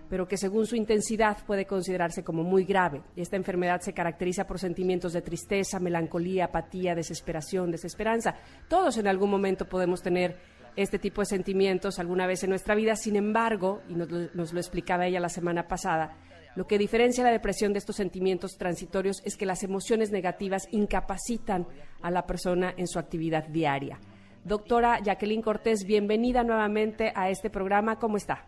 [0.08, 3.02] pero que según su intensidad puede considerarse como muy grave.
[3.16, 8.36] Esta enfermedad se caracteriza por sentimientos de tristeza, melancolía, apatía, desesperación, desesperanza.
[8.68, 10.38] Todos en algún momento podemos tener
[10.76, 12.96] este tipo de sentimientos alguna vez en nuestra vida.
[12.96, 16.18] Sin embargo, y nos, lo- nos lo explicaba ella la semana pasada,
[16.56, 21.66] lo que diferencia la depresión de estos sentimientos transitorios es que las emociones negativas incapacitan
[22.02, 24.00] a la persona en su actividad diaria.
[24.46, 27.98] Doctora Jacqueline Cortés, bienvenida nuevamente a este programa.
[27.98, 28.46] ¿Cómo está?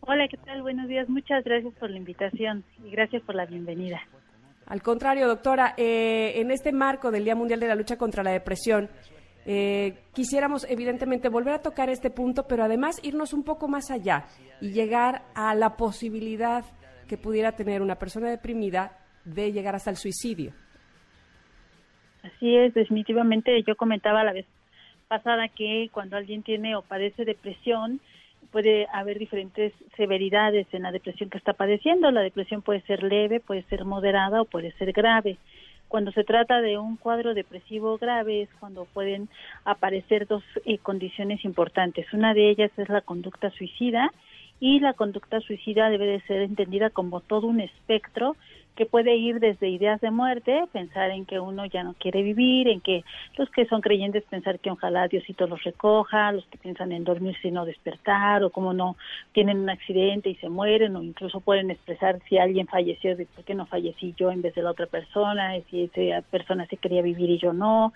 [0.00, 0.60] Hola, ¿qué tal?
[0.62, 1.08] Buenos días.
[1.08, 4.00] Muchas gracias por la invitación y gracias por la bienvenida.
[4.66, 8.32] Al contrario, doctora, eh, en este marco del Día Mundial de la Lucha contra la
[8.32, 8.90] Depresión,
[9.46, 14.24] eh, quisiéramos evidentemente volver a tocar este punto, pero además irnos un poco más allá
[14.60, 16.64] y llegar a la posibilidad
[17.06, 20.52] que pudiera tener una persona deprimida de llegar hasta el suicidio.
[22.24, 24.46] Así es, definitivamente yo comentaba la vez
[25.10, 27.98] pasada que cuando alguien tiene o padece depresión,
[28.52, 32.12] puede haber diferentes severidades en la depresión que está padeciendo.
[32.12, 35.36] La depresión puede ser leve, puede ser moderada o puede ser grave.
[35.88, 39.28] Cuando se trata de un cuadro depresivo grave es cuando pueden
[39.64, 42.06] aparecer dos eh, condiciones importantes.
[42.12, 44.12] Una de ellas es la conducta suicida
[44.60, 48.36] y la conducta suicida debe de ser entendida como todo un espectro
[48.76, 52.68] que puede ir desde ideas de muerte, pensar en que uno ya no quiere vivir,
[52.68, 53.04] en que
[53.36, 57.48] los que son creyentes pensar que ojalá Diosito los recoja, los que piensan en dormirse
[57.48, 58.96] y no despertar, o como no
[59.32, 63.44] tienen un accidente y se mueren, o incluso pueden expresar si alguien falleció, de por
[63.44, 67.02] qué no fallecí yo en vez de la otra persona, si esa persona se quería
[67.02, 67.92] vivir y yo no.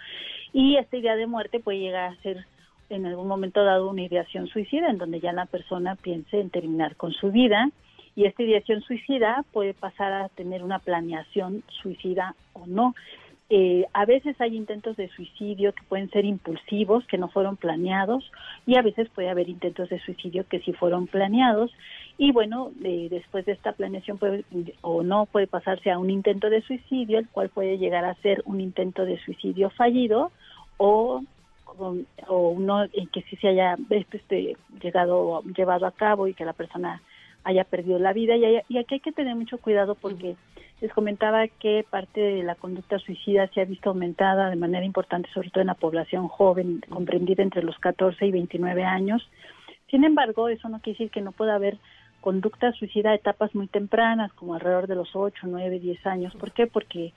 [0.52, 2.44] Y esta idea de muerte puede llegar a ser
[2.90, 6.96] en algún momento dado una ideación suicida, en donde ya la persona piense en terminar
[6.96, 7.70] con su vida
[8.16, 12.94] y esta ideación suicida puede pasar a tener una planeación suicida o no.
[13.50, 18.24] Eh, a veces hay intentos de suicidio que pueden ser impulsivos, que no fueron planeados,
[18.66, 21.70] y a veces puede haber intentos de suicidio que sí fueron planeados.
[22.16, 24.44] Y bueno, después de esta planeación puede,
[24.80, 28.42] o no puede pasarse a un intento de suicidio, el cual puede llegar a ser
[28.46, 30.30] un intento de suicidio fallido
[30.78, 31.22] o
[31.64, 36.44] con- o uno en que sí se haya este, llegado llevado a cabo y que
[36.44, 37.02] la persona
[37.44, 38.36] haya perdido la vida.
[38.36, 40.36] Y, haya- y aquí hay que tener mucho cuidado porque
[40.80, 45.30] les comentaba que parte de la conducta suicida se ha visto aumentada de manera importante
[45.32, 49.26] sobre todo en la población joven comprendida entre los 14 y 29 años.
[49.90, 51.78] Sin embargo eso no quiere decir que no pueda haber
[52.20, 56.34] conducta suicida a etapas muy tempranas como alrededor de los 8, 9, 10 años.
[56.34, 56.66] ¿por qué?
[56.66, 57.12] porque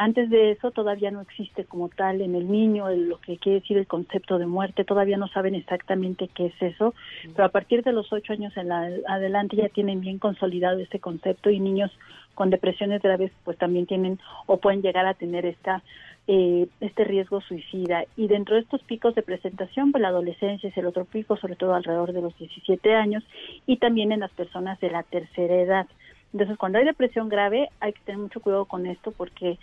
[0.00, 3.76] Antes de eso todavía no existe como tal en el niño lo que quiere decir
[3.78, 6.94] el concepto de muerte, todavía no saben exactamente qué es eso,
[7.34, 11.00] pero a partir de los ocho años en la, adelante ya tienen bien consolidado ese
[11.00, 11.90] concepto y niños
[12.36, 15.82] con depresiones graves pues también tienen o pueden llegar a tener esta
[16.28, 18.04] eh, este riesgo suicida.
[18.16, 21.56] Y dentro de estos picos de presentación, pues la adolescencia es el otro pico, sobre
[21.56, 23.24] todo alrededor de los 17 años,
[23.66, 25.86] y también en las personas de la tercera edad.
[26.32, 29.58] Entonces, cuando hay depresión grave, hay que tener mucho cuidado con esto porque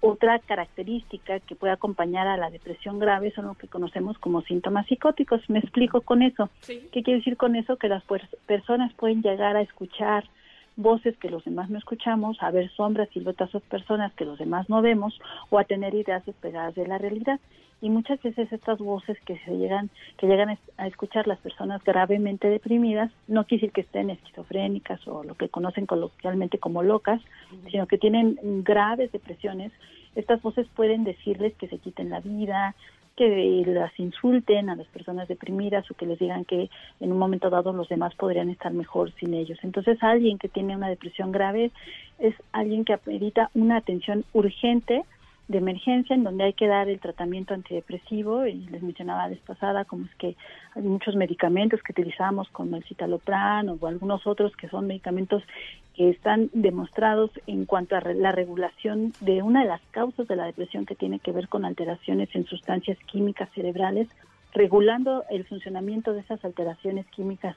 [0.00, 4.86] otra característica que puede acompañar a la depresión grave son lo que conocemos como síntomas
[4.86, 5.42] psicóticos.
[5.48, 6.48] Me explico con eso.
[6.66, 7.76] ¿Qué quiere decir con eso?
[7.76, 8.02] Que las
[8.46, 10.24] personas pueden llegar a escuchar
[10.82, 14.68] voces que los demás no escuchamos, a ver sombras, siluetas o personas que los demás
[14.68, 15.18] no vemos
[15.50, 17.40] o a tener ideas despegadas de la realidad.
[17.82, 19.88] Y muchas veces estas voces que se llegan,
[20.18, 25.24] que llegan a escuchar las personas gravemente deprimidas, no quiere decir que estén esquizofrénicas o
[25.24, 27.22] lo que conocen coloquialmente como locas,
[27.70, 29.72] sino que tienen graves depresiones
[30.14, 32.74] estas voces pueden decirles que se quiten la vida,
[33.20, 37.50] que las insulten a las personas deprimidas o que les digan que en un momento
[37.50, 39.58] dado los demás podrían estar mejor sin ellos.
[39.62, 41.70] Entonces, alguien que tiene una depresión grave
[42.18, 45.04] es alguien que amerita una atención urgente
[45.50, 49.40] de emergencia en donde hay que dar el tratamiento antidepresivo y les mencionaba la vez
[49.40, 50.36] pasada como es que
[50.76, 55.42] hay muchos medicamentos que utilizamos como el citalopram o algunos otros que son medicamentos
[55.96, 60.44] que están demostrados en cuanto a la regulación de una de las causas de la
[60.46, 64.06] depresión que tiene que ver con alteraciones en sustancias químicas cerebrales
[64.52, 67.56] regulando el funcionamiento de esas alteraciones químicas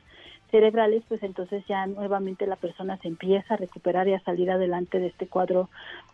[0.50, 5.00] cerebrales, pues entonces ya nuevamente la persona se empieza a recuperar y a salir adelante
[5.00, 5.70] de este cuadro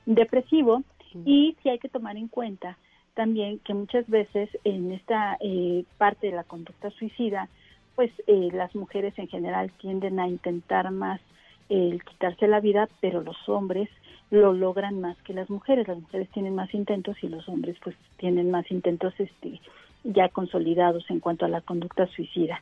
[0.06, 0.84] depresivo
[1.26, 2.78] y sí hay que tomar en cuenta
[3.14, 7.50] también que muchas veces en esta eh, parte de la conducta suicida,
[7.96, 11.20] pues eh, las mujeres en general tienden a intentar más
[11.68, 13.90] el quitarse la vida, pero los hombres
[14.32, 15.88] lo logran más que las mujeres.
[15.88, 19.60] Las mujeres tienen más intentos y los hombres pues tienen más intentos este
[20.06, 22.62] ya consolidados en cuanto a la conducta suicida.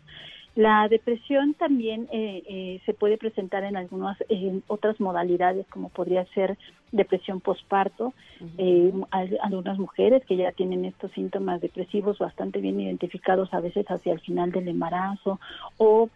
[0.57, 4.17] La depresión también eh, eh, se puede presentar en algunas
[4.65, 6.57] otras modalidades, como podría ser
[6.91, 8.15] depresión posparto.
[8.57, 14.13] Eh, algunas mujeres que ya tienen estos síntomas depresivos bastante bien identificados, a veces hacia
[14.13, 15.39] el final del embarazo
[15.77, 16.09] o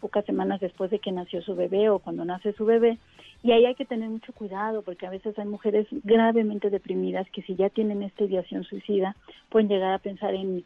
[0.00, 2.96] pocas semanas después de que nació su bebé o cuando nace su bebé.
[3.42, 7.42] Y ahí hay que tener mucho cuidado porque a veces hay mujeres gravemente deprimidas que
[7.42, 9.14] si ya tienen esta ideación suicida
[9.50, 10.64] pueden llegar a pensar en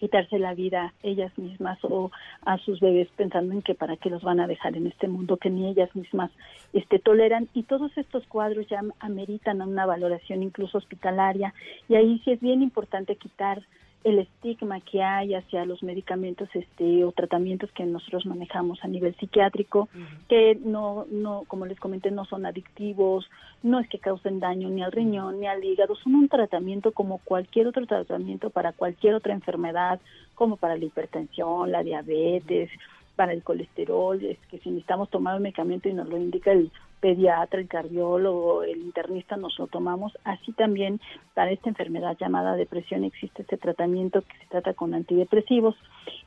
[0.00, 2.10] quitarse la vida ellas mismas o
[2.46, 5.36] a sus bebés pensando en que para qué los van a dejar en este mundo
[5.36, 6.30] que ni ellas mismas
[6.72, 7.48] este toleran.
[7.52, 11.52] Y todos estos cuadros ya ameritan una valoración incluso hospitalaria.
[11.88, 13.62] Y ahí sí es bien importante quitar
[14.02, 19.14] el estigma que hay hacia los medicamentos este o tratamientos que nosotros manejamos a nivel
[19.16, 19.88] psiquiátrico
[20.28, 23.28] que no no como les comenté no son adictivos
[23.62, 27.18] no es que causen daño ni al riñón ni al hígado son un tratamiento como
[27.18, 30.00] cualquier otro tratamiento para cualquier otra enfermedad
[30.34, 32.70] como para la hipertensión la diabetes
[33.16, 36.70] para el colesterol es que si necesitamos tomar un medicamento y nos lo indica el
[37.00, 40.16] pediatra, el cardiólogo, el internista nos lo tomamos.
[40.24, 41.00] Así también
[41.34, 45.74] para esta enfermedad llamada depresión existe este tratamiento que se trata con antidepresivos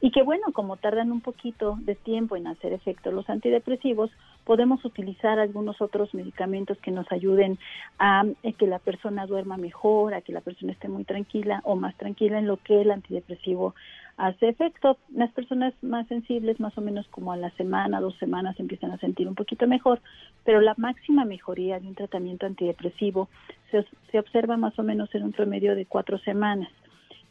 [0.02, 4.12] y que bueno, como tardan un poquito de tiempo en hacer efecto los antidepresivos,
[4.44, 7.58] podemos utilizar algunos otros medicamentos que nos ayuden
[8.00, 11.76] a eh, que la persona duerma mejor, a que la persona esté muy tranquila o
[11.76, 13.76] más tranquila en lo que el antidepresivo
[14.18, 14.98] hace efecto.
[15.14, 18.98] Las personas más sensibles, más o menos como a la semana, dos semanas, empiezan a
[18.98, 20.02] sentir un poquito mejor,
[20.44, 23.30] pero la máxima mejoría de un tratamiento antidepresivo
[23.72, 26.70] se, se observa más o menos en un promedio de cuatro semanas.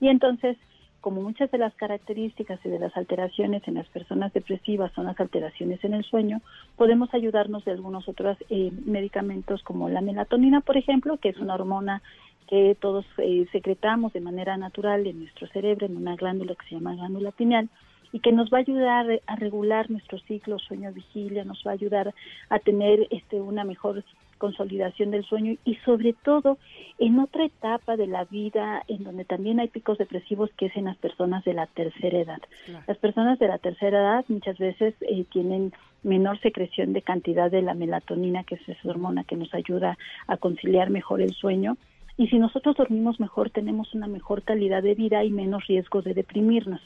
[0.01, 0.57] Y entonces,
[1.03, 5.19] como muchas de las características y de las alteraciones en las personas depresivas son las
[5.19, 6.41] alteraciones en el sueño,
[6.77, 11.55] podemos ayudarnos de algunos otros eh, medicamentos como la melatonina, por ejemplo, que es una
[11.55, 12.03] hormona
[12.49, 16.75] que todos eh, secretamos de manera natural en nuestro cerebro, en una glándula que se
[16.75, 17.69] llama glándula pineal,
[18.13, 22.15] y que nos va a ayudar a regular nuestro ciclo sueño-vigilia, nos va a ayudar
[22.51, 24.05] a tener este, una mejor
[24.43, 26.59] consolidación del sueño y sobre todo
[26.99, 30.87] en otra etapa de la vida en donde también hay picos depresivos que es en
[30.87, 32.43] las personas de la tercera edad.
[32.89, 37.63] Las personas de la tercera edad muchas veces eh, tienen menor secreción de cantidad de
[37.63, 39.97] la melatonina, que es esa hormona que nos ayuda
[40.27, 41.77] a conciliar mejor el sueño
[42.17, 46.15] y si nosotros dormimos mejor, tenemos una mejor calidad de vida y menos riesgos de
[46.15, 46.81] deprimirnos.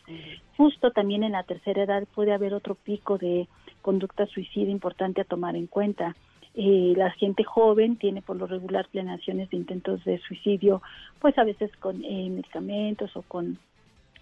[0.56, 3.48] Justo también en la tercera edad puede haber otro pico de
[3.82, 6.14] conducta suicida importante a tomar en cuenta.
[6.54, 10.80] Eh, la gente joven tiene por lo regular planeaciones de intentos de suicidio,
[11.20, 13.58] pues a veces con eh, medicamentos o con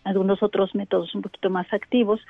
[0.05, 2.21] algunos otros métodos un poquito más activos,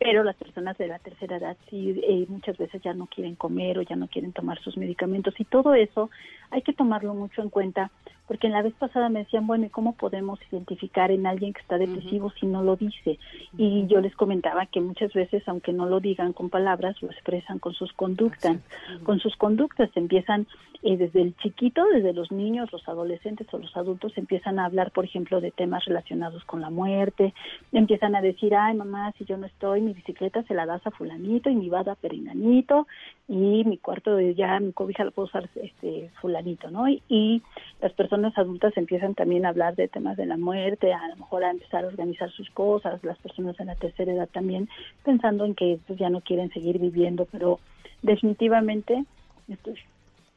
[0.00, 3.78] pero las personas de la tercera edad sí eh, muchas veces ya no quieren comer
[3.78, 6.10] o ya no quieren tomar sus medicamentos y todo eso
[6.50, 7.90] hay que tomarlo mucho en cuenta
[8.30, 11.62] porque en la vez pasada me decían, bueno, ¿y cómo podemos identificar en alguien que
[11.62, 13.18] está depresivo si no lo dice?
[13.58, 17.58] Y yo les comentaba que muchas veces, aunque no lo digan con palabras, lo expresan
[17.58, 18.58] con sus conductas.
[19.02, 20.46] Con sus conductas empiezan
[20.84, 24.92] eh, desde el chiquito, desde los niños, los adolescentes o los adultos, empiezan a hablar,
[24.92, 27.34] por ejemplo, de temas relacionados con la muerte,
[27.72, 30.90] empiezan a decir, ay, mamá, si yo no estoy, mi bicicleta se la das a
[30.90, 32.86] fulanito y mi bada a perinanito
[33.28, 36.88] y mi cuarto de ya, mi cobija la puedo usar este fulanito, ¿no?
[36.88, 37.42] y
[37.80, 41.44] las personas adultas empiezan también a hablar de temas de la muerte, a lo mejor
[41.44, 44.68] a empezar a organizar sus cosas, las personas de la tercera edad también
[45.04, 47.58] pensando en que pues, ya no quieren seguir viviendo, pero
[48.02, 49.04] definitivamente
[49.48, 49.74] estoy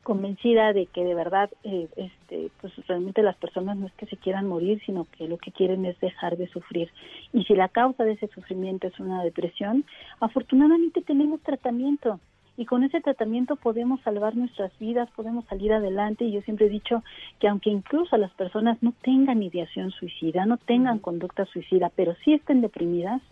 [0.03, 4.17] convencida de que de verdad eh, este pues realmente las personas no es que se
[4.17, 6.89] quieran morir sino que lo que quieren es dejar de sufrir.
[7.31, 9.85] Y si la causa de ese sufrimiento es una depresión
[10.19, 12.19] afortunadamente tenemos tratamiento.
[12.55, 16.25] Y con ese tratamiento podemos salvar nuestras vidas, podemos salir adelante.
[16.25, 17.03] Y yo siempre he dicho
[17.39, 22.33] que aunque incluso las personas no tengan ideación suicida, no tengan conducta suicida, pero sí
[22.33, 23.23] estén deprimidas,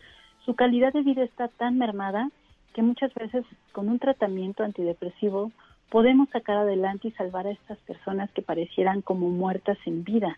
[0.43, 2.31] su calidad de vida está tan mermada
[2.73, 5.51] que muchas veces con un tratamiento antidepresivo
[5.91, 10.37] podemos sacar adelante y salvar a estas personas que parecieran como muertas en vida,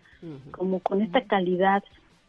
[0.52, 1.84] como con esta calidad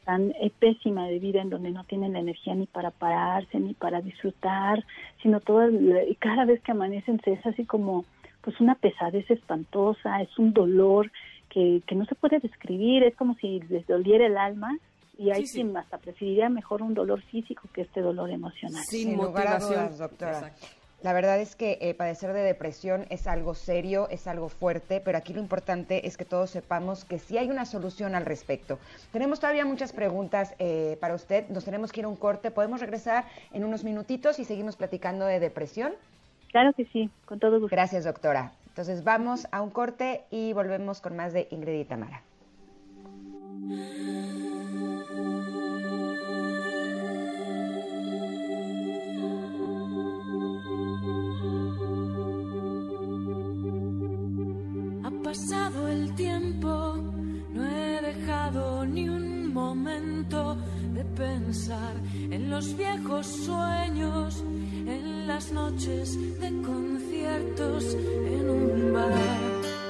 [0.05, 3.73] tan eh, pésima de vida en donde no tienen la energía ni para pararse ni
[3.73, 4.85] para disfrutar,
[5.23, 8.05] sino toda y cada vez que amanecen se es así como
[8.43, 11.11] pues una pesadez espantosa, es un dolor
[11.49, 14.77] que, que no se puede describir, es como si les doliera el alma
[15.17, 18.83] y hay quien hasta preferiría mejor un dolor físico que este dolor emocional.
[18.85, 20.53] Sin, motivación, doctora.
[21.05, 25.19] La verdad es que eh, padecer de depresión es algo serio, es algo fuerte, pero
[25.19, 28.79] aquí lo importante es que todos sepamos que sí hay una solución al respecto.
[29.13, 32.81] Tenemos todavía muchas preguntas eh, para usted, nos tenemos que ir a un corte, podemos
[32.81, 35.93] regresar en unos minutitos y seguimos platicando de depresión.
[36.51, 37.77] Claro que sí, con todo gusto.
[37.77, 38.53] Gracias, doctora.
[38.69, 42.23] Entonces vamos a un corte y volvemos con más de Ingrid y Tamara.
[56.61, 60.57] No he dejado ni un momento
[60.95, 61.95] de pensar
[62.31, 64.43] en los viejos sueños,
[64.87, 69.84] en las noches de conciertos en un bar.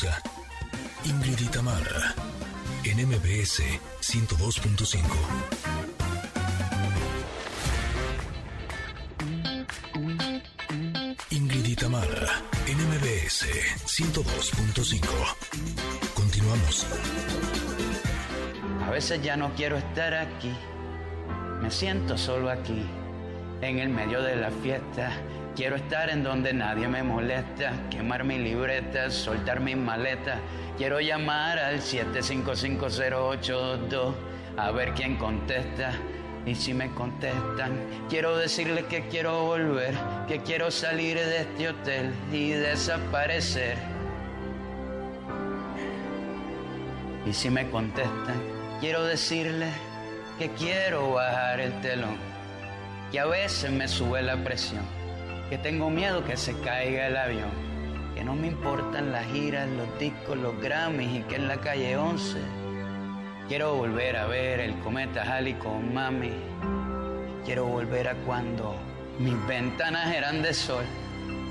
[0.00, 0.22] Pausa.
[1.04, 1.40] Ingrid
[2.84, 3.62] en MBS
[4.00, 5.00] 102.5.
[11.30, 11.82] Ingrid
[12.66, 13.46] en MBS
[13.86, 15.00] 102.5.
[16.14, 16.86] Continuamos.
[18.86, 20.52] A veces ya no quiero estar aquí,
[21.60, 22.84] me siento solo aquí,
[23.60, 25.12] en el medio de la fiesta.
[25.56, 30.38] Quiero estar en donde nadie me molesta, quemar mi libreta, soltar mis maletas.
[30.78, 34.14] Quiero llamar al 7550822
[34.56, 35.92] a ver quién contesta.
[36.46, 37.72] Y si me contestan,
[38.08, 39.94] quiero decirles que quiero volver,
[40.26, 43.76] que quiero salir de este hotel y desaparecer.
[47.26, 48.40] Y si me contestan,
[48.80, 49.74] quiero decirles
[50.38, 52.16] que quiero bajar el telón,
[53.12, 54.82] que a veces me sube la presión,
[55.50, 57.50] que tengo miedo que se caiga el avión,
[58.14, 61.96] que no me importan las giras, los discos, los Grammys y que en la calle
[61.96, 62.38] 11
[63.48, 66.30] quiero volver a ver el cometa Halley con mami,
[67.44, 68.76] quiero volver a cuando
[69.18, 70.84] mis ventanas eran de sol.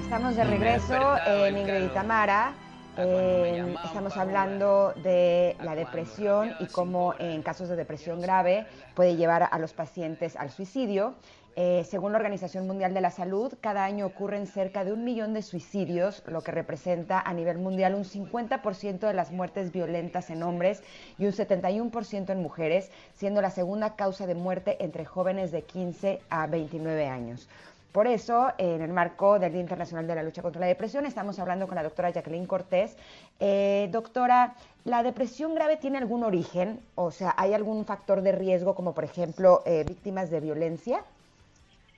[0.01, 1.89] Estamos de regreso en Ingrid y.
[1.89, 2.53] Tamara.
[2.95, 8.65] me Eh, estamos hablando de a la depresión y cómo en casos de depresión grave
[8.93, 11.15] puede llevar a los pacientes al suicidio.
[11.55, 15.33] Eh, según la Organización Mundial de la Salud, cada año ocurren cerca de un millón
[15.33, 20.43] de suicidios, lo que representa a nivel mundial un 50% de las muertes violentas en
[20.43, 20.81] hombres
[21.17, 26.21] y un 71% en mujeres, siendo la segunda causa de muerte entre jóvenes de 15
[26.29, 27.49] a 29 años.
[27.91, 31.39] Por eso, en el marco del Día Internacional de la Lucha contra la Depresión, estamos
[31.39, 32.95] hablando con la doctora Jacqueline Cortés.
[33.39, 34.53] Eh, doctora,
[34.85, 36.79] ¿la depresión grave tiene algún origen?
[36.93, 41.03] O sea, ¿hay algún factor de riesgo, como por ejemplo eh, víctimas de violencia?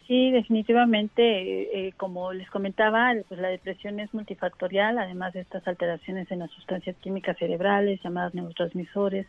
[0.08, 5.66] Sí, definitivamente, eh, eh, como les comentaba, pues la depresión es multifactorial, además de estas
[5.68, 9.28] alteraciones en las sustancias químicas cerebrales llamadas neurotransmisores.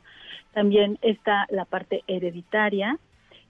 [0.53, 2.99] También está la parte hereditaria,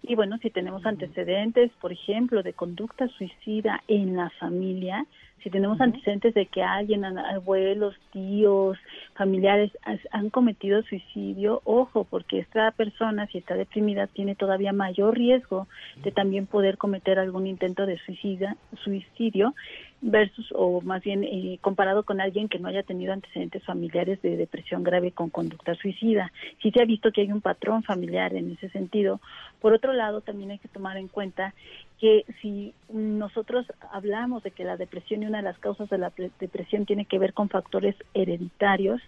[0.03, 5.07] y bueno, si tenemos antecedentes, por ejemplo, de conducta suicida en la familia,
[5.43, 8.79] si tenemos antecedentes de que alguien, abuelos, tíos,
[9.15, 9.73] familiares
[10.13, 15.67] han cometido suicidio, ojo, porque esta persona, si está deprimida, tiene todavía mayor riesgo
[16.03, 19.55] de también poder cometer algún intento de suicida, suicidio
[20.03, 24.37] versus o más bien eh, comparado con alguien que no haya tenido antecedentes familiares de
[24.37, 26.33] depresión grave con conducta suicida.
[26.61, 29.21] Sí se ha visto que hay un patrón familiar en ese sentido.
[29.61, 31.55] Por otro lado, también hay que tomar en cuenta
[32.01, 36.13] que si nosotros hablamos de que la depresión y una de las causas de la
[36.41, 39.01] depresión tiene que ver con factores hereditarios,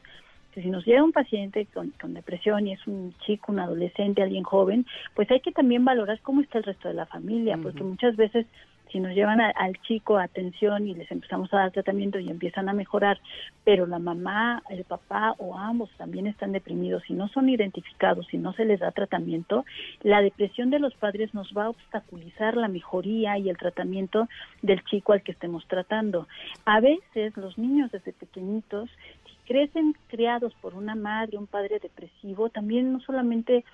[0.53, 4.23] que si nos llega un paciente con, con, depresión y es un chico, un adolescente,
[4.23, 4.87] alguien joven,
[5.17, 8.47] pues hay que también valorar cómo está el resto de la familia, porque muchas veces
[8.95, 12.69] si nos llevan al chico a atención y les empezamos a dar tratamiento y empiezan
[12.69, 13.19] a mejorar,
[13.65, 18.39] pero la mamá, el papá o ambos también están deprimidos y no son identificados y
[18.39, 19.65] no se les da tratamiento,
[20.05, 24.29] la depresión de los padres nos va a obstaculizar la mejoría y el tratamiento
[24.63, 26.29] del chico al que estemos tratando.
[26.65, 28.89] A veces los niños desde pequeñitos
[29.27, 33.65] si crecen criados por una madre, un padre depresivo, también no solamente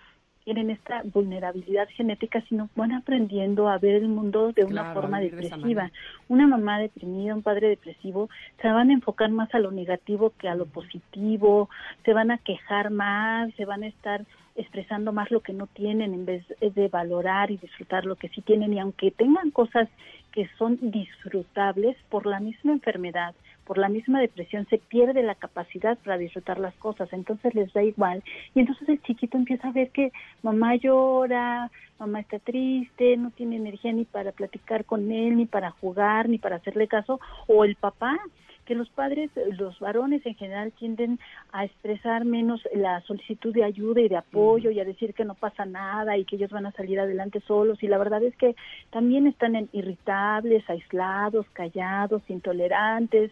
[0.53, 5.93] tienen esta vulnerabilidad genética, sino van aprendiendo a ver el mundo de una forma depresiva.
[6.27, 8.29] una mamá deprimida, un padre depresivo,
[8.61, 11.71] se van a enfocar más a lo negativo que a lo positivo,
[12.05, 14.25] se van a quejar más, se van a estar
[14.57, 18.41] expresando más lo que no tienen en vez de valorar y disfrutar lo que sí
[18.41, 18.73] tienen.
[18.73, 19.89] Y aunque tengan cosas
[20.33, 23.37] que son disfrutables por la misma enfermedad,
[23.71, 27.85] por la misma depresión se pierde la capacidad para disfrutar las cosas, entonces les da
[27.85, 28.21] igual.
[28.53, 30.11] Y entonces el chiquito empieza a ver que
[30.43, 35.71] mamá llora, mamá está triste, no tiene energía ni para platicar con él, ni para
[35.71, 38.19] jugar, ni para hacerle caso, o el papá
[38.65, 41.21] que los padres, los varones en general tienden
[41.53, 45.35] a expresar menos la solicitud de ayuda y de apoyo y a decir que no
[45.35, 48.55] pasa nada y que ellos van a salir adelante solos y la verdad es que
[48.91, 53.31] también están irritables, aislados, callados, intolerantes,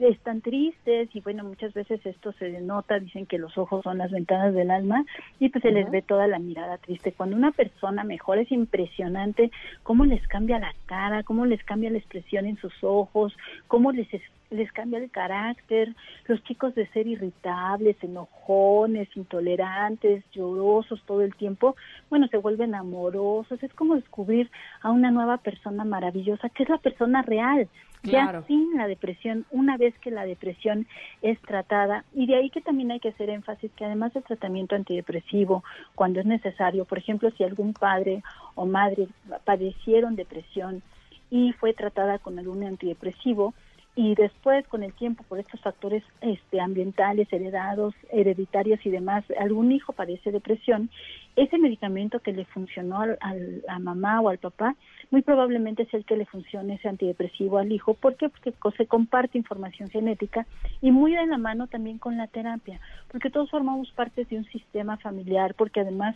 [0.00, 4.10] están tristes y bueno, muchas veces esto se denota, dicen que los ojos son las
[4.10, 5.04] ventanas del alma
[5.38, 7.12] y pues se les ve toda la mirada triste.
[7.12, 9.50] Cuando una persona mejor es impresionante
[9.82, 13.36] cómo les cambia la cara, cómo les cambia la expresión en sus ojos,
[13.68, 14.08] cómo les
[14.50, 15.94] les cambia el carácter,
[16.26, 21.74] los chicos de ser irritables, enojones, intolerantes, llorosos todo el tiempo,
[22.10, 24.50] bueno, se vuelven amorosos, es como descubrir
[24.82, 27.68] a una nueva persona maravillosa, que es la persona real,
[28.06, 30.86] ya sin la depresión, una vez que la depresión
[31.22, 34.74] es tratada, y de ahí que también hay que hacer énfasis que además del tratamiento
[34.74, 38.22] antidepresivo, cuando es necesario, por ejemplo, si algún padre
[38.54, 39.08] o madre
[39.44, 40.82] padecieron depresión
[41.30, 43.54] y fue tratada con algún antidepresivo,
[43.96, 49.72] y después con el tiempo por estos factores este, ambientales heredados hereditarios y demás algún
[49.72, 50.90] hijo padece depresión
[51.34, 53.34] ese medicamento que le funcionó a
[53.66, 54.76] la mamá o al papá
[55.10, 58.28] muy probablemente es el que le funcione ese antidepresivo al hijo ¿por qué?
[58.28, 60.46] porque se comparte información genética
[60.82, 62.78] y muy de la mano también con la terapia
[63.10, 66.14] porque todos formamos parte de un sistema familiar porque además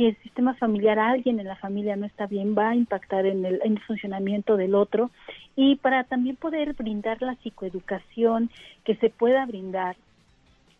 [0.00, 3.44] si el sistema familiar, alguien en la familia no está bien, va a impactar en
[3.44, 5.10] el, en el funcionamiento del otro.
[5.56, 8.48] Y para también poder brindar la psicoeducación
[8.82, 9.96] que se pueda brindar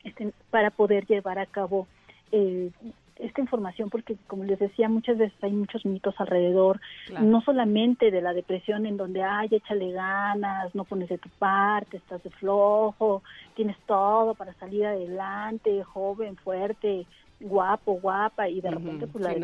[0.04, 1.86] este, para poder llevar a cabo
[2.32, 2.70] eh,
[3.16, 6.80] esta información porque como les decía muchas veces hay muchos mitos alrededor
[7.20, 11.98] no solamente de la depresión en donde ay échale ganas no pones de tu parte
[11.98, 13.22] estás de flojo
[13.54, 17.04] tienes todo para salir adelante joven fuerte
[17.40, 19.34] guapo, guapa y de repente pues la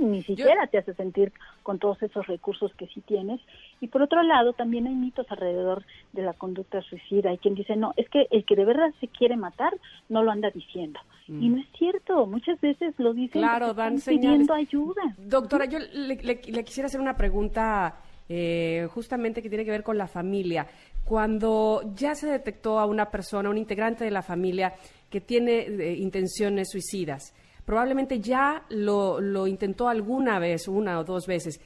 [0.00, 1.32] ni siquiera te hace sentir
[1.62, 3.40] con todos esos recursos que sí tienes.
[3.80, 7.30] Y por otro lado, también hay mitos alrededor de la conducta suicida.
[7.30, 9.72] Hay quien dice, no, es que el que de verdad se quiere matar
[10.08, 11.00] no lo anda diciendo.
[11.28, 15.02] Y no es cierto, muchas veces lo dicen claro, dan pidiendo ayuda.
[15.18, 17.96] Doctora, yo le, quisiera hacer una pregunta
[18.28, 20.68] eh, justamente que tiene que ver con la familia.
[21.04, 24.74] Cuando ya se detectó a una persona, un integrante de la familia,
[25.10, 27.32] que tiene eh, intenciones suicidas.
[27.64, 31.60] Probablemente ya lo, intentó alguna vez, una o dos veces.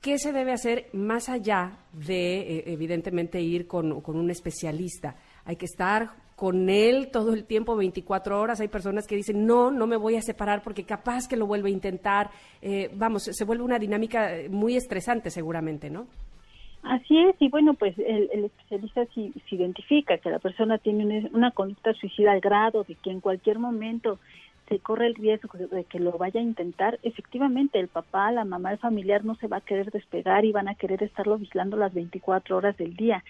[0.00, 5.16] ¿qué se debe hacer más allá de, eh, evidentemente, ir con, con un especialista?
[5.44, 8.60] Hay que estar con él todo el tiempo, 24 horas.
[8.60, 11.70] Hay personas que dicen, no, no me voy a separar porque capaz que lo vuelve
[11.70, 12.30] a intentar.
[12.60, 16.06] Eh, vamos, se vuelve una dinámica muy estresante seguramente, ¿no?
[16.88, 21.92] Así es, y bueno, pues el, especialista si, identifica que la persona tiene una, conducta
[21.94, 24.20] suicida al grado de que en cualquier momento
[24.68, 28.70] se corre el riesgo de que lo vaya a intentar, efectivamente el papá, la mamá,
[28.70, 31.92] el familiar no se va a querer despegar y van a querer estarlo vigilando las
[31.92, 33.24] 24 horas del día.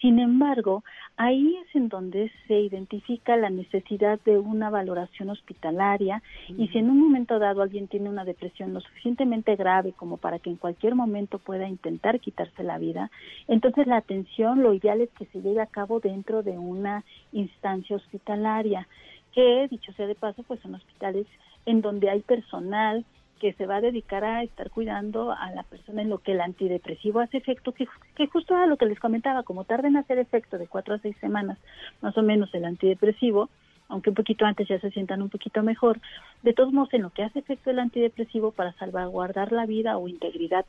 [0.00, 0.82] Sin embargo,
[1.18, 6.88] ahí es en donde se identifica la necesidad de una valoración hospitalaria y si en
[6.88, 10.94] un momento dado alguien tiene una depresión lo suficientemente grave como para que en cualquier
[10.94, 13.10] momento pueda intentar quitarse la vida,
[13.46, 17.96] entonces la atención lo ideal es que se lleve a cabo dentro de una instancia
[17.96, 18.88] hospitalaria,
[19.34, 21.26] que dicho sea de paso, pues son hospitales
[21.66, 23.04] en donde hay personal
[23.40, 26.40] que se va a dedicar a estar cuidando a la persona en lo que el
[26.40, 30.18] antidepresivo hace efecto, que, que justo a lo que les comentaba, como tarda en hacer
[30.18, 31.58] efecto de cuatro a seis semanas,
[32.02, 33.48] más o menos el antidepresivo,
[33.88, 36.00] aunque un poquito antes ya se sientan un poquito mejor,
[36.42, 40.06] de todos modos en lo que hace efecto el antidepresivo para salvaguardar la vida o
[40.06, 40.64] integridad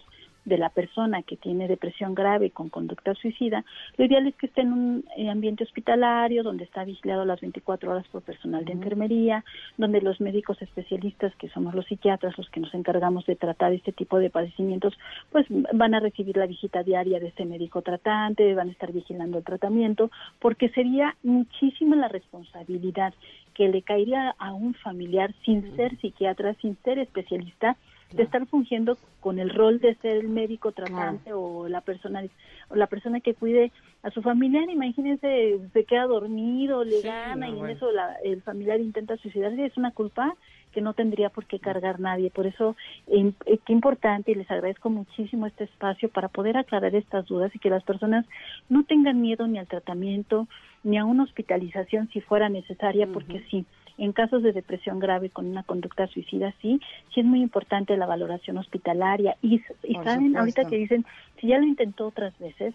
[0.46, 3.64] de la persona que tiene depresión grave con conducta suicida,
[3.98, 7.92] lo ideal es que esté en un eh, ambiente hospitalario donde está vigilado las 24
[7.92, 9.44] horas por personal de enfermería,
[9.78, 13.92] donde los médicos especialistas, que somos los psiquiatras, los que nos encargamos de tratar este
[13.92, 14.98] tipo de padecimientos,
[15.32, 19.38] pues van a recibir la visita diaria de este médico tratante, van a estar vigilando
[19.38, 23.14] el tratamiento, porque sería muchísima la responsabilidad
[23.54, 27.78] que le caería a un familiar sin ser psiquiatra, sin ser especialista,
[28.14, 32.24] de estar fungiendo con el rol de ser el médico tratante o la persona
[32.70, 33.72] o la persona que cuide
[34.04, 37.88] a su familiar imagínense se queda dormido le gana y en eso
[38.24, 40.36] el familiar intenta suicidarse es una culpa
[40.72, 42.32] que no tendría por qué cargar nadie.
[42.32, 42.76] Por eso
[43.08, 43.34] eh,
[43.66, 47.70] qué importante y les agradezco muchísimo este espacio para poder aclarar estas dudas y que
[47.70, 48.26] las personas
[48.70, 50.48] no tengan miedo ni al tratamiento
[50.84, 53.66] ni a una hospitalización si fuera necesaria porque sí
[53.98, 56.80] en casos de depresión grave con una conducta suicida, sí,
[57.14, 59.36] sí es muy importante la valoración hospitalaria.
[59.42, 61.06] Y, y saben, ahorita que dicen,
[61.40, 62.74] si ya lo intentó otras veces,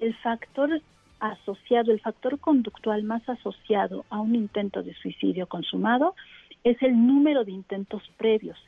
[0.00, 0.80] el factor
[1.20, 6.14] asociado, el factor conductual más asociado a un intento de suicidio consumado
[6.64, 8.58] es el número de intentos previos.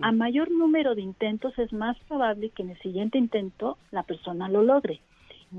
[0.00, 4.48] A mayor número de intentos es más probable que en el siguiente intento la persona
[4.48, 5.00] lo logre.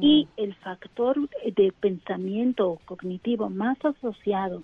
[0.02, 4.64] Y el factor de pensamiento cognitivo más asociado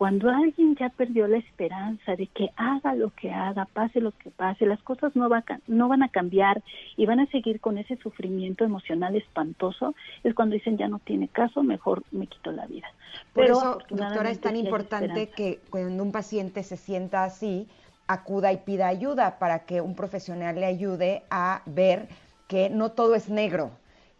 [0.00, 4.30] cuando alguien ya perdió la esperanza de que haga lo que haga, pase lo que
[4.30, 6.62] pase, las cosas no, va, no van a cambiar
[6.96, 9.94] y van a seguir con ese sufrimiento emocional espantoso,
[10.24, 12.86] es cuando dicen ya no tiene caso, mejor me quito la vida.
[13.34, 17.68] Por eso, doctora, es tan importante que cuando un paciente se sienta así,
[18.06, 22.08] acuda y pida ayuda para que un profesional le ayude a ver
[22.48, 23.72] que no todo es negro,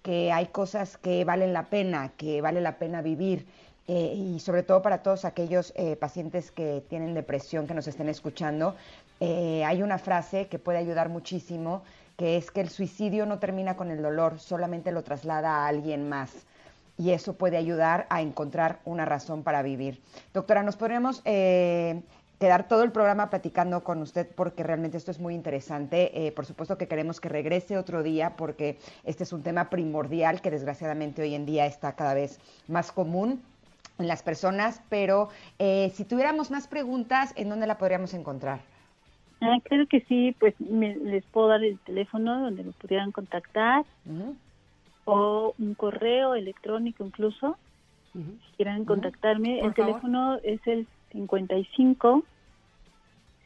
[0.03, 3.47] que hay cosas que valen la pena, que vale la pena vivir
[3.93, 8.09] eh, y sobre todo para todos aquellos eh, pacientes que tienen depresión, que nos estén
[8.09, 8.77] escuchando,
[9.19, 11.83] eh, hay una frase que puede ayudar muchísimo,
[12.17, 16.09] que es que el suicidio no termina con el dolor, solamente lo traslada a alguien
[16.09, 16.31] más.
[16.99, 20.01] Y eso puede ayudar a encontrar una razón para vivir.
[20.33, 25.35] Doctora, nos podríamos quedar todo el programa platicando con usted porque realmente esto es muy
[25.35, 26.33] interesante.
[26.37, 30.53] por supuesto que queremos que regrese otro día porque este es un tema primordial que
[30.53, 32.39] desgraciadamente hoy en día está cada vez
[32.69, 33.43] más común
[34.01, 35.29] en las personas, pero
[35.59, 38.61] eh, si tuviéramos más preguntas, ¿en dónde la podríamos encontrar?
[39.41, 43.85] Ah, claro que sí, pues les puedo dar el teléfono donde me pudieran contactar.
[45.05, 47.57] O un correo electrónico incluso,
[48.13, 49.61] si quieran contactarme.
[49.61, 52.23] El teléfono es el 55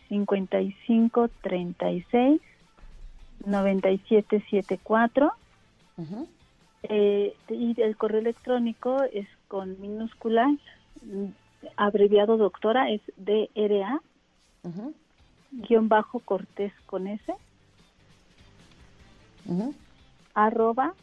[0.09, 2.41] 55 36
[3.47, 5.33] 97 74
[6.89, 10.53] eh, y el correo electrónico es con minúsculas,
[11.77, 14.01] abreviado doctora, es DRA,
[15.53, 17.35] guion bajo Cortés con S,
[20.35, 20.95] arroba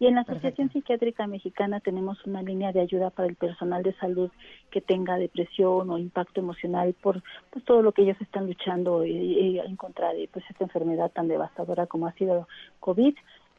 [0.00, 3.92] Y en la Asociación Psiquiátrica Mexicana tenemos una línea de ayuda para el personal de
[3.94, 4.30] salud
[4.70, 9.76] que tenga depresión o impacto emocional por pues, todo lo que ellos están luchando en
[9.76, 12.48] contra de pues, esta enfermedad tan devastadora como ha sido
[12.80, 13.14] COVID.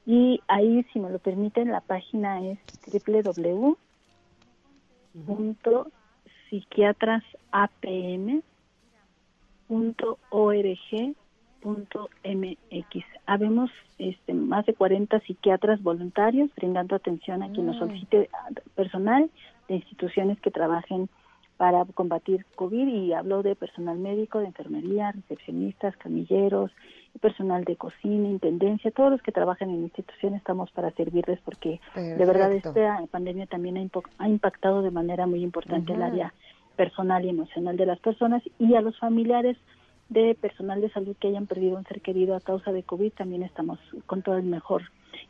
[0.05, 2.57] Y ahí, si me lo permiten, la página es
[3.05, 3.78] www
[11.61, 17.80] punto mx Habemos este, más de 40 psiquiatras voluntarios brindando atención a quien nos mm.
[17.80, 18.30] solicite
[18.76, 19.30] personal
[19.68, 21.09] de instituciones que trabajen
[21.57, 26.72] para combatir COVID y hablo de personal médico, de enfermería, recepcionistas, camilleros,
[27.20, 32.26] personal de cocina, intendencia, todos los que trabajan en instituciones estamos para servirles porque de
[32.26, 33.78] verdad esta pandemia también
[34.18, 36.34] ha, impactado de manera muy importante el área
[36.76, 39.57] personal y emocional de las personas y a los familiares
[40.09, 43.43] de personal de salud que hayan perdido un ser querido a causa de COVID también
[43.43, 44.84] estamos con todo el mejor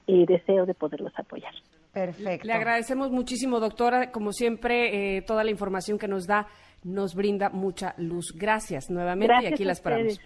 [0.07, 1.53] eh, deseo de poderlos apoyar.
[1.93, 2.45] Perfecto.
[2.45, 4.11] Le agradecemos muchísimo, doctora.
[4.11, 6.47] Como siempre, eh, toda la información que nos da
[6.83, 8.33] nos brinda mucha luz.
[8.35, 10.19] Gracias nuevamente y aquí las esperamos.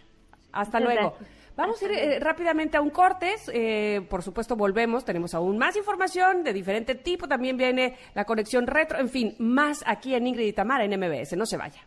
[0.51, 1.15] Hasta luego.
[1.61, 3.43] Vamos a ir eh, rápidamente a un cortes.
[3.53, 5.05] Eh, por supuesto, volvemos.
[5.05, 7.27] Tenemos aún más información de diferente tipo.
[7.27, 8.97] También viene la conexión retro.
[8.97, 11.37] En fin, más aquí en Ingrid y Tamara en MBS.
[11.37, 11.85] No se vaya.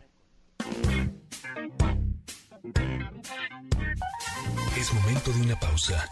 [4.79, 6.07] Es momento de una pausa.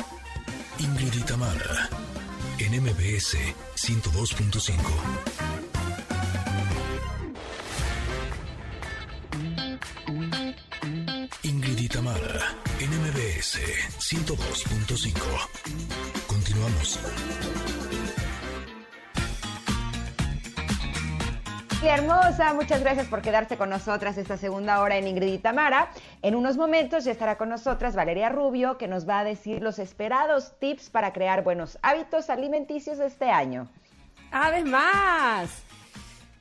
[0.79, 1.87] Ingrid y Tamara
[2.59, 3.37] en MBS
[3.75, 5.52] 102.5.
[13.43, 13.59] NMBS
[13.99, 15.19] 102.5.
[16.27, 16.99] Continuamos.
[21.83, 25.91] hermosa, muchas gracias por quedarse con nosotras esta segunda hora en Ingrid y Tamara.
[26.21, 29.77] En unos momentos ya estará con nosotras Valeria Rubio, que nos va a decir los
[29.77, 33.67] esperados tips para crear buenos hábitos alimenticios este año.
[34.31, 35.62] Además,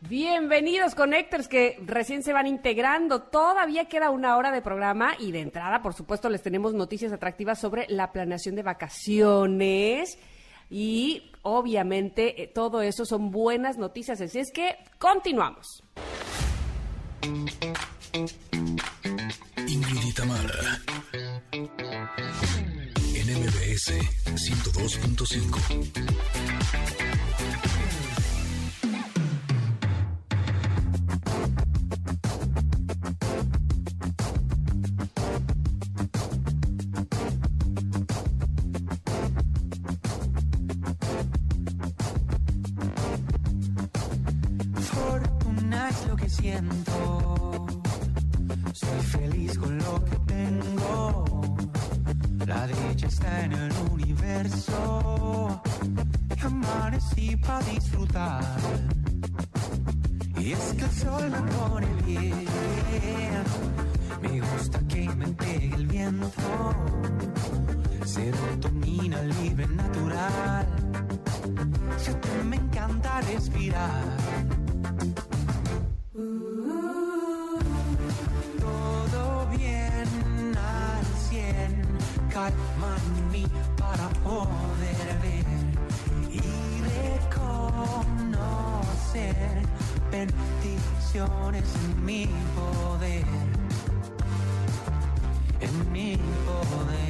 [0.08, 3.22] Bienvenidos Connectors que recién se van integrando.
[3.22, 7.60] Todavía queda una hora de programa y de entrada, por supuesto, les tenemos noticias atractivas
[7.60, 10.18] sobre la planeación de vacaciones.
[10.68, 14.20] Y obviamente eh, todo eso son buenas noticias.
[14.20, 15.84] Así es que continuamos.
[19.68, 20.02] Ingrid
[23.14, 23.94] en MBS
[24.34, 27.11] 102.5.
[46.42, 46.58] Soy
[49.12, 51.24] feliz con lo que tengo.
[52.44, 55.62] La dicha está en el universo.
[56.36, 58.42] Y amanecí para disfrutar.
[60.36, 62.44] Y es que el sol me pone bien.
[64.20, 66.74] Me gusta que me pegue el viento.
[68.04, 70.66] Serotonina libre natural.
[71.98, 74.51] Siempre me encanta respirar
[90.12, 93.24] bendiciones en mi poder,
[95.60, 97.02] en mi poder.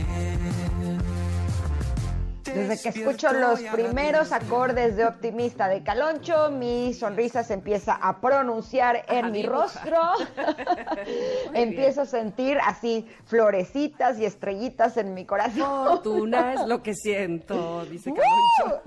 [2.55, 8.21] Desde que escucho los primeros acordes de Optimista de Caloncho, mi sonrisa se empieza a
[8.21, 9.99] pronunciar en mi rostro.
[11.55, 15.89] Empiezo a sentir así florecitas y estrellitas en mi corazón.
[15.89, 18.83] Fortuna es lo que siento, dice Caloncho.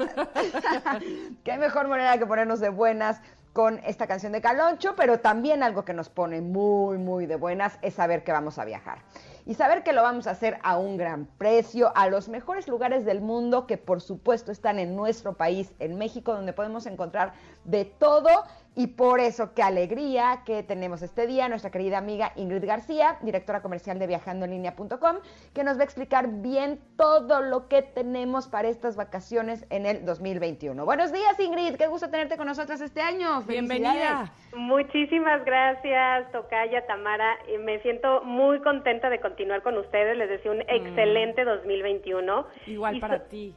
[1.43, 3.21] Qué mejor manera que ponernos de buenas
[3.55, 7.79] con esta canción de Caloncho, pero también algo que nos pone muy, muy de buenas
[7.81, 8.99] es saber que vamos a viajar.
[9.45, 13.05] Y saber que lo vamos a hacer a un gran precio, a los mejores lugares
[13.05, 17.31] del mundo que por supuesto están en nuestro país, en México, donde podemos encontrar
[17.63, 18.27] de todo
[18.75, 23.61] y por eso, qué alegría que tenemos este día nuestra querida amiga Ingrid García, directora
[23.61, 25.17] comercial de viajandoenlinea.com,
[25.53, 30.05] que nos va a explicar bien todo lo que tenemos para estas vacaciones en el
[30.05, 30.83] 2021.
[30.83, 33.41] Buenos días, Ingrid, qué gusto tenerte con nosotras este año.
[33.43, 34.33] Bienvenida.
[34.55, 37.37] Muchísimas gracias, Tocaya, Tamara.
[37.63, 40.17] Me siento muy contenta de continuar con ustedes.
[40.17, 40.67] Les deseo un mm.
[40.67, 42.45] excelente 2021.
[42.67, 43.55] Igual para ti.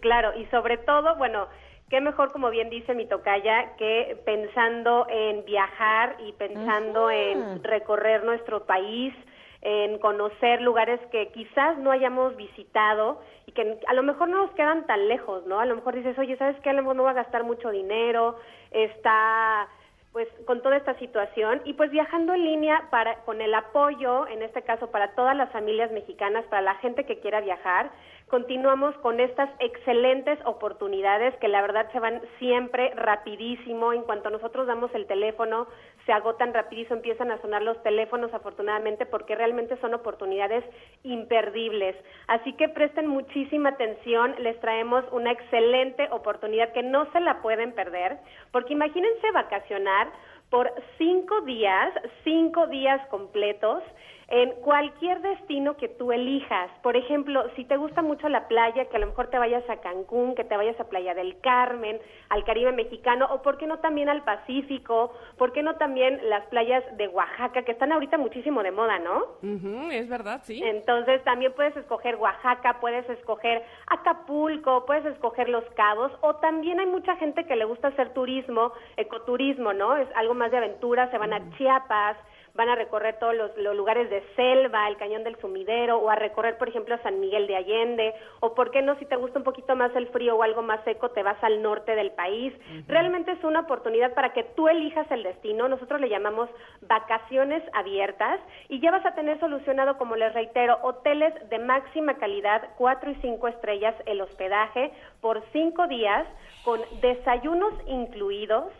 [0.00, 1.46] Claro, y sobre todo, bueno,
[1.90, 8.24] qué mejor, como bien dice mi tocaya, que pensando en viajar y pensando en recorrer
[8.24, 9.12] nuestro país,
[9.60, 14.52] en conocer lugares que quizás no hayamos visitado y que a lo mejor no nos
[14.52, 15.60] quedan tan lejos, ¿no?
[15.60, 16.70] A lo mejor dices, oye, ¿sabes qué?
[16.70, 18.38] A lo mejor no va a gastar mucho dinero,
[18.70, 19.68] está
[20.12, 24.42] pues con toda esta situación y pues viajando en línea para con el apoyo en
[24.42, 27.92] este caso para todas las familias mexicanas para la gente que quiera viajar
[28.30, 33.92] continuamos con estas excelentes oportunidades que la verdad se van siempre rapidísimo.
[33.92, 35.66] En cuanto nosotros damos el teléfono,
[36.06, 40.64] se agotan rapidísimo, empiezan a sonar los teléfonos afortunadamente porque realmente son oportunidades
[41.02, 41.96] imperdibles.
[42.28, 47.72] Así que presten muchísima atención, les traemos una excelente oportunidad que no se la pueden
[47.72, 48.18] perder,
[48.52, 50.08] porque imagínense vacacionar
[50.50, 51.92] por cinco días,
[52.24, 53.82] cinco días completos
[54.30, 56.70] en cualquier destino que tú elijas.
[56.82, 59.78] Por ejemplo, si te gusta mucho la playa, que a lo mejor te vayas a
[59.78, 63.80] Cancún, que te vayas a Playa del Carmen, al Caribe mexicano, o por qué no
[63.80, 68.62] también al Pacífico, por qué no también las playas de Oaxaca, que están ahorita muchísimo
[68.62, 69.90] de moda, ¿no?
[69.90, 70.62] es verdad, sí.
[70.62, 76.86] Entonces también puedes escoger Oaxaca, puedes escoger Acapulco, puedes escoger Los Cabos, o también hay
[76.86, 79.96] mucha gente que le gusta hacer turismo, ecoturismo, ¿no?
[79.96, 82.16] Es algo más de aventura, se van a Chiapas,
[82.54, 86.58] van a recorrer todos los, lugares de selva, el cañón del sumidero, o a recorrer,
[86.58, 89.76] por ejemplo, San Miguel de Allende, o por qué no, si te gusta un poquito
[89.76, 92.52] más el frío o algo más seco, te vas al norte del país.
[92.86, 96.48] Realmente es una oportunidad para que tú elijas el destino, nosotros le llamamos
[96.82, 102.70] vacaciones abiertas, y ya vas a tener solucionado, como les reitero, hoteles de máxima calidad,
[102.76, 106.26] cuatro y cinco estrellas el hospedaje, por cinco días,
[106.64, 108.72] con desayunos incluidos,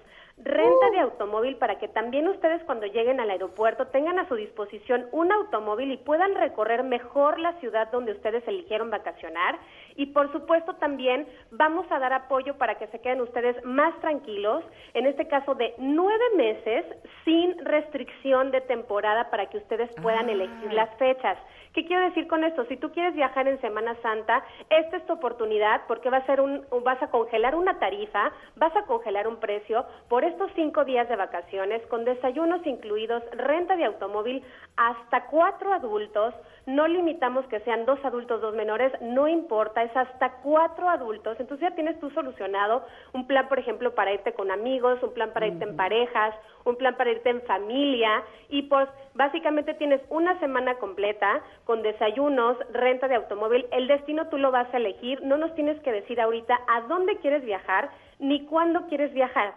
[0.44, 5.06] renta de automóvil para que también ustedes cuando lleguen al aeropuerto tengan a su disposición
[5.12, 9.58] un automóvil y puedan recorrer mejor la ciudad donde ustedes eligieron vacacionar.
[9.96, 14.64] Y por supuesto también vamos a dar apoyo para que se queden ustedes más tranquilos,
[14.94, 16.84] en este caso de nueve meses
[17.24, 20.32] sin restricción de temporada para que ustedes puedan Ah.
[20.32, 21.38] elegir las fechas.
[21.72, 22.64] ¿Qué quiero decir con esto?
[22.64, 26.40] Si tú quieres viajar en Semana Santa, esta es tu oportunidad porque va a ser
[26.40, 31.08] un, vas a congelar una tarifa, vas a congelar un precio por estos cinco días
[31.08, 34.42] de vacaciones con desayunos incluidos, renta de automóvil
[34.76, 36.34] hasta cuatro adultos.
[36.66, 41.38] No limitamos que sean dos adultos, dos menores, no importa, es hasta cuatro adultos.
[41.38, 45.32] Entonces ya tienes tú solucionado un plan, por ejemplo, para irte con amigos, un plan
[45.32, 50.38] para irte en parejas, un plan para irte en familia y pues básicamente tienes una
[50.40, 55.36] semana completa con desayunos, renta de automóvil, el destino tú lo vas a elegir, no
[55.36, 59.54] nos tienes que decir ahorita a dónde quieres viajar ni cuándo quieres viajar.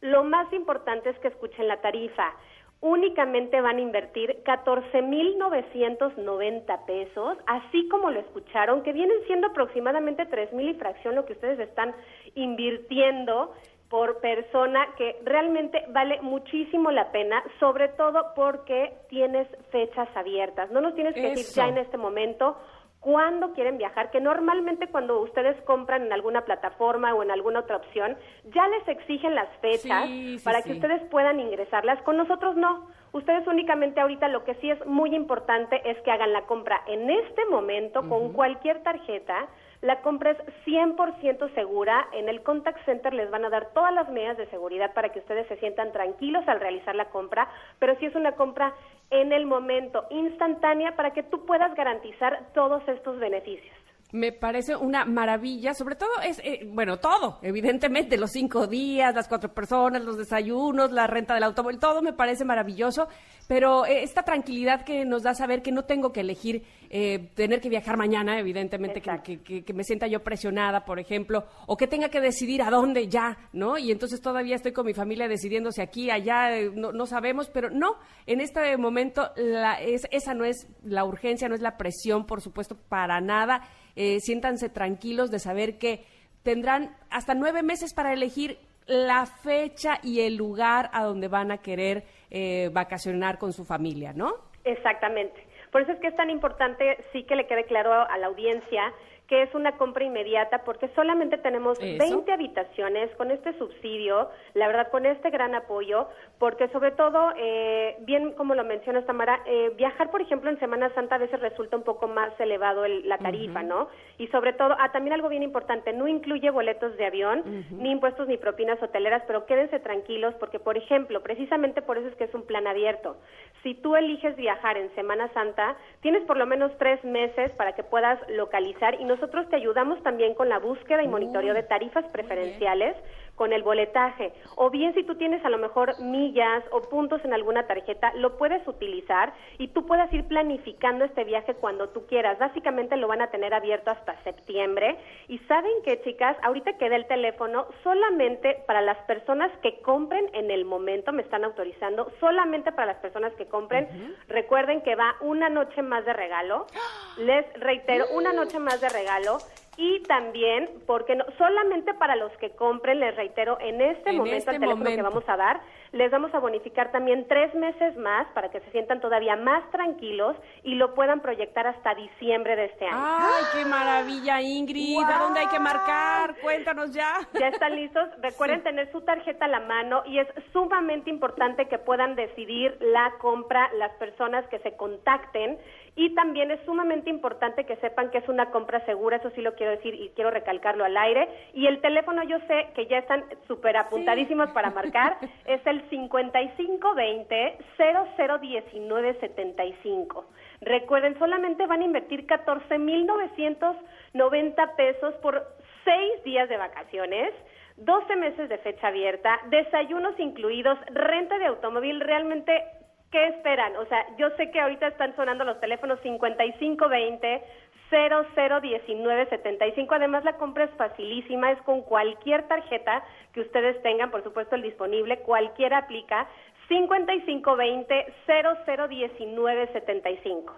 [0.00, 2.32] Lo más importante es que escuchen la tarifa.
[2.80, 10.70] Únicamente van a invertir 14.990 pesos, así como lo escucharon, que vienen siendo aproximadamente 3.000
[10.70, 11.94] y fracción lo que ustedes están
[12.34, 13.54] invirtiendo
[13.88, 20.70] por persona, que realmente vale muchísimo la pena, sobre todo porque tienes fechas abiertas.
[20.70, 22.56] No nos tienes que decir ya en este momento
[23.00, 27.76] cuándo quieren viajar, que normalmente cuando ustedes compran en alguna plataforma o en alguna otra
[27.76, 28.16] opción,
[28.52, 30.70] ya les exigen las fechas Sí, sí, para sí.
[30.70, 32.02] que ustedes puedan ingresarlas.
[32.02, 32.88] Con nosotros no.
[33.12, 37.08] Ustedes únicamente ahorita lo que sí es muy importante es que hagan la compra en
[37.08, 39.46] este momento con cualquier tarjeta.
[39.86, 42.08] La compra es 100% segura.
[42.12, 45.20] En el contact center les van a dar todas las medidas de seguridad para que
[45.20, 48.74] ustedes se sientan tranquilos al realizar la compra, pero sí es una compra
[49.10, 53.85] en el momento, instantánea, para que tú puedas garantizar todos estos beneficios.
[54.12, 59.26] Me parece una maravilla, sobre todo es, eh, bueno, todo, evidentemente, los cinco días, las
[59.26, 63.08] cuatro personas, los desayunos, la renta del automóvil, todo me parece maravilloso,
[63.48, 67.60] pero eh, esta tranquilidad que nos da saber que no tengo que elegir eh, tener
[67.60, 71.88] que viajar mañana, evidentemente, que, que- que me sienta yo presionada, por ejemplo, o que
[71.88, 73.76] tenga que decidir a dónde ya, ¿no?
[73.76, 77.70] Y entonces todavía estoy con mi familia decidiéndose aquí, allá, eh, no, no sabemos, pero
[77.70, 77.96] no,
[78.26, 82.40] en este momento la, es, esa no es la urgencia, no es la presión, por
[82.40, 83.62] supuesto, para nada.
[83.96, 86.04] Eh, siéntanse tranquilos de saber que
[86.42, 91.58] tendrán hasta nueve meses para elegir la fecha y el lugar a donde van a
[91.58, 94.34] querer eh, vacacionar con su familia, ¿no?
[94.64, 95.46] Exactamente.
[95.72, 98.92] Por eso es que es tan importante, sí que le quede claro a, la audiencia
[99.28, 101.98] que es una compra inmediata porque solamente tenemos Eso.
[101.98, 106.08] 20 habitaciones con este subsidio, la verdad con este gran apoyo,
[106.38, 110.90] porque sobre todo, eh, bien como lo menciona Tamara, eh, viajar por ejemplo en Semana
[110.94, 113.88] Santa a veces resulta un poco más elevado el- la tarifa, ¿no?
[114.18, 118.28] Y sobre todo, ah, también algo bien importante, no incluye boletos de avión, ni impuestos
[118.28, 122.34] ni propinas hoteleras, pero quédense tranquilos porque, por ejemplo, precisamente por eso es que es
[122.34, 123.16] un plan abierto.
[123.62, 127.82] Si tú eliges viajar en Semana Santa, tienes por lo menos tres meses para que
[127.82, 132.94] puedas localizar y nosotros te ayudamos también con la búsqueda y monitoreo de tarifas preferenciales
[133.36, 134.32] con el boletaje.
[134.56, 138.36] O bien si tú tienes a lo mejor millas o puntos en alguna tarjeta, lo
[138.36, 142.38] puedes utilizar y tú puedas ir planificando este viaje cuando tú quieras.
[142.38, 144.96] Básicamente lo van a tener abierto hasta septiembre.
[145.28, 150.50] Y saben que, chicas, ahorita queda el teléfono solamente para las personas que compren en
[150.50, 154.16] el momento, me están autorizando, solamente para las personas que compren.
[154.28, 156.66] Recuerden que va una noche más de regalo.
[157.18, 159.38] Les reitero, una noche más de regalo
[159.76, 164.36] y también, porque no, solamente para los que compren, les reitero, en este En momento
[164.36, 165.60] este el teléfono que vamos a dar,
[165.92, 170.36] les vamos a bonificar también tres meses más para que se sientan todavía más tranquilos
[170.62, 172.96] y lo puedan proyectar hasta diciembre de este año.
[172.98, 174.98] Ay, qué maravilla, Ingrid.
[174.98, 176.36] ¿A dónde hay que marcar?
[176.40, 177.20] Cuéntanos ya.
[177.38, 178.08] ¿Ya están listos?
[178.20, 183.14] Recuerden tener su tarjeta a la mano y es sumamente importante que puedan decidir la
[183.18, 185.58] compra las personas que se contacten
[185.96, 189.54] y también es sumamente importante que sepan que es una compra segura, eso sí lo
[189.54, 191.26] quiero decir y quiero recalcarlo al aire.
[191.54, 195.16] Y el teléfono yo sé que ya están súper apuntadísimos para marcar,
[195.46, 200.26] es el 5520 001975.
[200.60, 205.42] Recuerden, solamente van a invertir 14.990 pesos por
[205.84, 207.34] seis días de vacaciones.
[207.78, 212.64] 12 meses de fecha abierta, desayunos incluidos, renta de automóvil, realmente,
[213.10, 213.76] ¿qué esperan?
[213.76, 217.42] O sea, yo sé que ahorita están sonando los teléfonos 5520
[217.90, 219.94] 001975.
[219.94, 224.62] Además, la compra es facilísima, es con cualquier tarjeta que ustedes tengan, por supuesto, el
[224.62, 226.28] disponible, cualquiera aplica.
[226.68, 230.54] 5520 001975.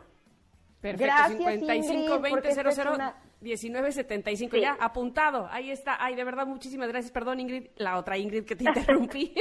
[0.80, 4.62] Perfecto, Gracias, 55 Ingrid, 20 porque esta 00 es una- 19 75 Sí.
[4.62, 5.48] ya apuntado.
[5.52, 5.96] Ahí está.
[6.02, 7.12] Ay, de verdad muchísimas gracias.
[7.12, 9.32] Perdón, Ingrid, la otra Ingrid que te interrumpí.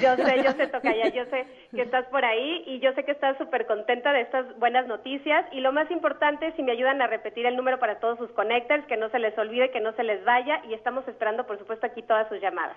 [0.00, 3.12] Yo sé, yo sé, Tocaya, yo sé que estás por ahí y yo sé que
[3.12, 5.44] estás súper contenta de estas buenas noticias.
[5.52, 8.86] Y lo más importante, si me ayudan a repetir el número para todos sus connectors,
[8.86, 10.62] que no se les olvide, que no se les vaya.
[10.68, 12.76] Y estamos esperando, por supuesto, aquí todas sus llamadas.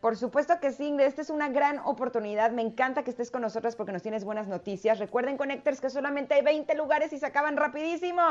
[0.00, 2.52] Por supuesto que sí, Ingrid, esta es una gran oportunidad.
[2.52, 5.00] Me encanta que estés con nosotras porque nos tienes buenas noticias.
[5.00, 8.22] Recuerden, Connectors, que solamente hay 20 lugares y se acaban rapidísimo.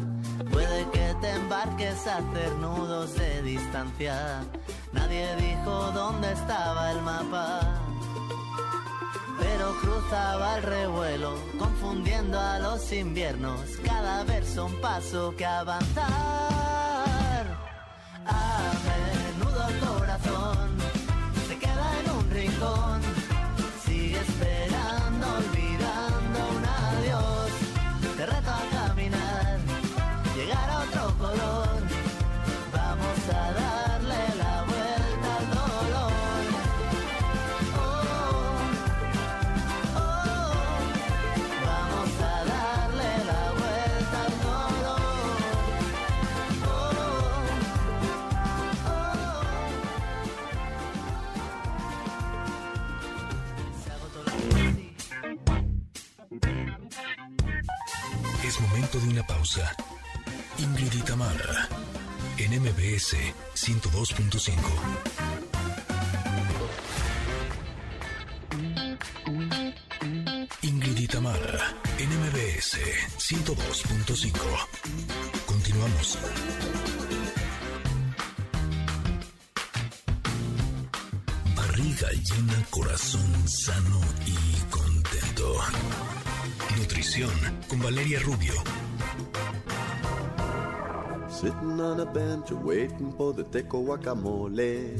[0.51, 4.43] puede que te embarques a hacer nudos de distancia.
[4.91, 7.61] Nadie dijo dónde estaba el mapa,
[9.39, 13.59] pero cruzaba el revuelo, confundiendo a los inviernos.
[13.83, 16.07] Cada verso un paso que avanzar.
[18.25, 20.77] A menudo el corazón
[21.47, 23.02] se queda en un rincón,
[59.43, 59.75] pausa.
[60.57, 60.93] Ingrid
[62.37, 63.11] en MBS
[63.55, 64.53] 102.5.
[70.61, 71.15] Ingrid
[71.99, 72.77] en MBS
[73.17, 74.31] 102.5.
[75.45, 76.17] Continuamos.
[81.55, 84.37] Barriga llena, corazón sano y
[84.69, 85.59] contento.
[86.77, 87.31] Nutrición
[87.67, 88.82] con Valeria Rubio.
[91.43, 94.95] Sitting on a bench waiting for the teco guacamole.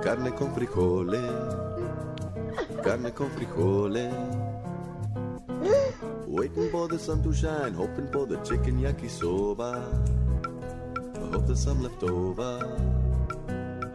[0.00, 1.18] Carne con frijole.
[2.84, 4.06] Carne con frijole.
[6.28, 9.82] Waiting for the sun to shine, hoping for the chicken yakisoba.
[11.16, 12.60] I hope there's some left over.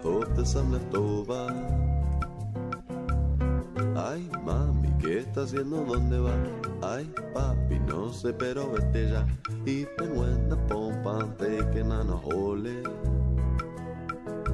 [0.04, 1.48] Hope there's some left over.
[3.96, 5.86] Ay, mami, ¿qué estás haciendo?
[5.86, 6.73] ¿Dónde vas?
[6.86, 9.26] Ay, papi, no sé, pero vete ya.
[11.72, 12.84] Que nana ole.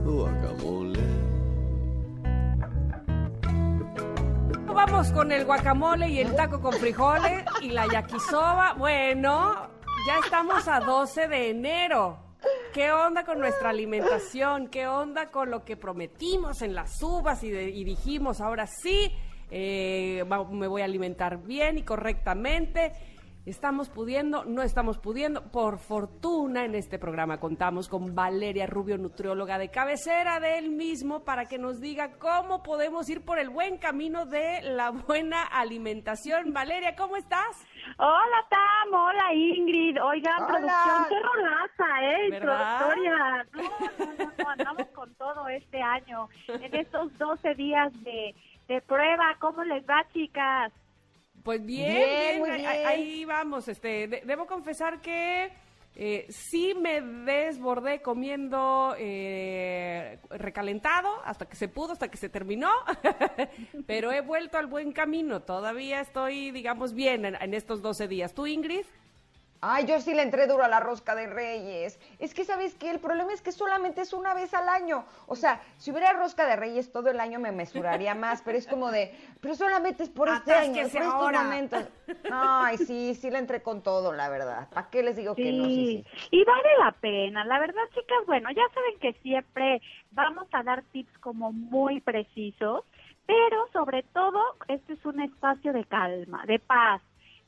[0.06, 1.08] Guacamole.
[4.74, 8.74] Vamos con el guacamole y el taco con frijoles y la yakisoba.
[8.74, 9.70] Bueno,
[10.08, 12.20] ya estamos a 12 de enero.
[12.74, 14.68] ¿Qué onda con nuestra alimentación?
[14.68, 19.12] ¿Qué onda con lo que prometimos en las uvas y dijimos ahora sí?
[19.52, 22.92] Eh, va- me voy a alimentar bien y correctamente.
[23.46, 25.50] Estamos pudiendo, no estamos pudiendo.
[25.50, 31.24] Por fortuna en este programa contamos con Valeria Rubio, nutrióloga de cabecera de él mismo,
[31.24, 36.54] para que nos diga cómo podemos ir por el buen camino de la buena alimentación.
[36.54, 37.66] Valeria, ¿cómo estás?
[37.98, 40.48] Hola Tam, hola Ingrid, oigan, Hola.
[40.48, 42.28] producción, qué rolaza, ¿eh?
[42.28, 43.48] Introductoria.
[43.54, 48.36] No, no, no, no, andamos con todo este año, en estos 12 días de,
[48.70, 50.72] de prueba, ¿cómo les va chicas?
[51.44, 52.88] Pues bien, Bien, bien, muy ahí- bien.
[52.88, 53.68] ahí vamos.
[53.68, 55.52] Este, de- debo confesar que
[55.96, 62.70] eh, sí me desbordé comiendo eh, recalentado hasta que se pudo, hasta que se terminó,
[63.88, 65.42] pero he vuelto al buen camino.
[65.42, 68.34] Todavía estoy, digamos, bien en, en estos 12 días.
[68.34, 68.86] ¿Tú, Ingrid?
[69.62, 72.00] Ay, yo sí le entré duro a la rosca de reyes.
[72.18, 72.90] Es que, ¿sabes qué?
[72.90, 75.06] El problema es que solamente es una vez al año.
[75.28, 78.68] O sea, si hubiera rosca de reyes todo el año me mesuraría más, pero es
[78.68, 81.44] como de, pero solamente es por este año, por estos ahora.
[81.44, 81.84] momentos.
[82.32, 84.70] Ay, sí, sí le entré con todo, la verdad.
[84.70, 85.66] ¿Para qué les digo que no?
[85.66, 86.28] Sí, sí.
[86.32, 87.44] y vale la pena.
[87.44, 89.82] La verdad, chicas, bueno, ya saben que siempre
[90.12, 92.86] vamos a dar tips como muy precisos,
[93.26, 97.02] pero sobre todo, este es un espacio de calma, de paz.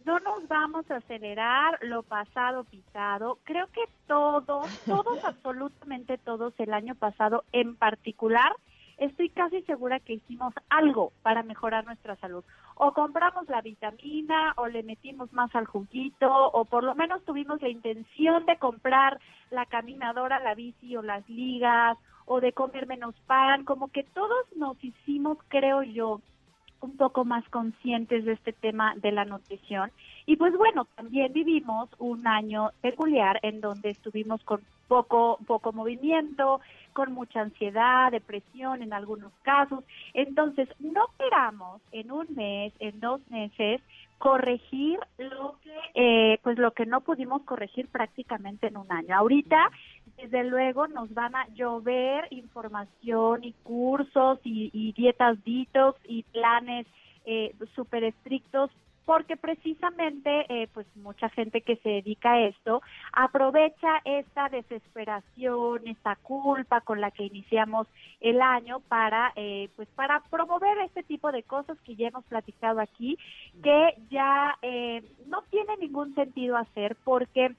[0.06, 3.38] No nos vamos a acelerar lo pasado pisado.
[3.44, 8.52] Creo que todos, todos, absolutamente todos el año pasado en particular,
[8.98, 12.44] estoy casi segura que hicimos algo para mejorar nuestra salud.
[12.76, 17.62] O compramos la vitamina, o le metimos más al juguito, o por lo menos tuvimos
[17.62, 19.20] la intención de comprar
[19.52, 24.46] la caminadora, la bici o las ligas, o de comer menos pan, como que todos
[24.56, 26.22] nos hicimos, creo yo,
[26.82, 29.92] un poco más conscientes de este tema de la nutrición.
[30.26, 36.60] Y pues bueno, también vivimos un año peculiar en donde estuvimos con poco, poco movimiento,
[36.94, 39.84] con mucha ansiedad, depresión en algunos casos.
[40.14, 43.82] Entonces, no queramos en un mes, en dos meses,
[44.18, 49.16] corregir lo que, eh, pues lo que no pudimos corregir prácticamente en un año.
[49.16, 49.72] Ahorita,
[50.22, 56.88] desde luego, nos van a llover información y cursos y, y dietas detox y planes
[57.26, 58.72] eh, súper estrictos
[59.06, 66.16] porque precisamente eh, pues mucha gente que se dedica a esto aprovecha esta desesperación, esta
[66.18, 67.88] culpa con la que iniciamos
[68.20, 72.80] el año para eh, pues para promover este tipo de cosas que ya hemos platicado
[72.80, 73.18] aquí
[73.64, 77.56] que ya eh, no tiene ningún sentido hacer porque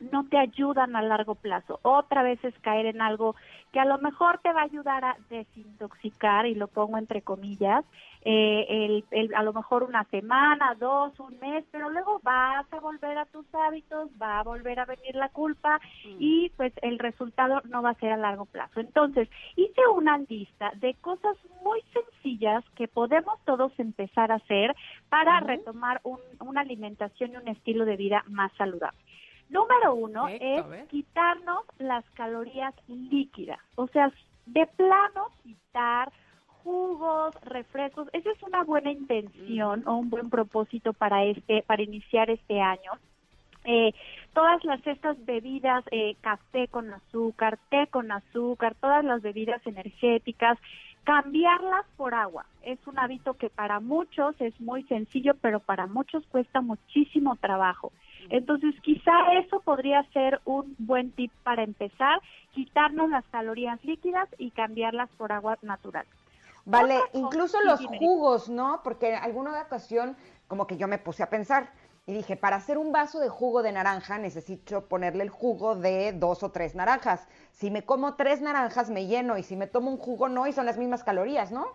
[0.00, 1.80] no te ayudan a largo plazo.
[1.82, 3.34] Otra vez es caer en algo
[3.72, 7.84] que a lo mejor te va a ayudar a desintoxicar, y lo pongo entre comillas,
[8.22, 12.80] eh, el, el- a lo mejor una semana, dos, un mes, pero luego vas a
[12.80, 15.80] volver a tus hábitos, va a volver a venir la culpa
[16.18, 18.80] y pues el resultado no va a ser a largo plazo.
[18.80, 24.74] Entonces, hice una lista de cosas muy sencillas que podemos todos empezar a hacer
[25.08, 28.98] para retomar un- una alimentación y un estilo de vida más saludable.
[29.50, 34.12] Número uno Perfecto, es quitarnos las calorías líquidas, o sea,
[34.46, 36.12] de plano quitar
[36.62, 38.08] jugos, refrescos.
[38.12, 42.92] Esa es una buena intención o un buen propósito para este, para iniciar este año.
[43.64, 43.92] Eh,
[44.34, 50.58] todas las estas bebidas, eh, café con azúcar, té con azúcar, todas las bebidas energéticas,
[51.04, 52.46] cambiarlas por agua.
[52.62, 57.92] Es un hábito que para muchos es muy sencillo, pero para muchos cuesta muchísimo trabajo.
[58.30, 62.20] Entonces, quizá eso podría ser un buen tip para empezar,
[62.52, 66.06] quitarnos las calorías líquidas y cambiarlas por agua natural.
[66.64, 68.80] Vale, incluso los jugos, ¿no?
[68.84, 70.16] Porque en alguna ocasión
[70.48, 71.70] como que yo me puse a pensar
[72.06, 76.12] y dije, para hacer un vaso de jugo de naranja necesito ponerle el jugo de
[76.12, 77.26] dos o tres naranjas.
[77.52, 80.52] Si me como tres naranjas me lleno y si me tomo un jugo no y
[80.52, 81.66] son las mismas calorías, ¿no?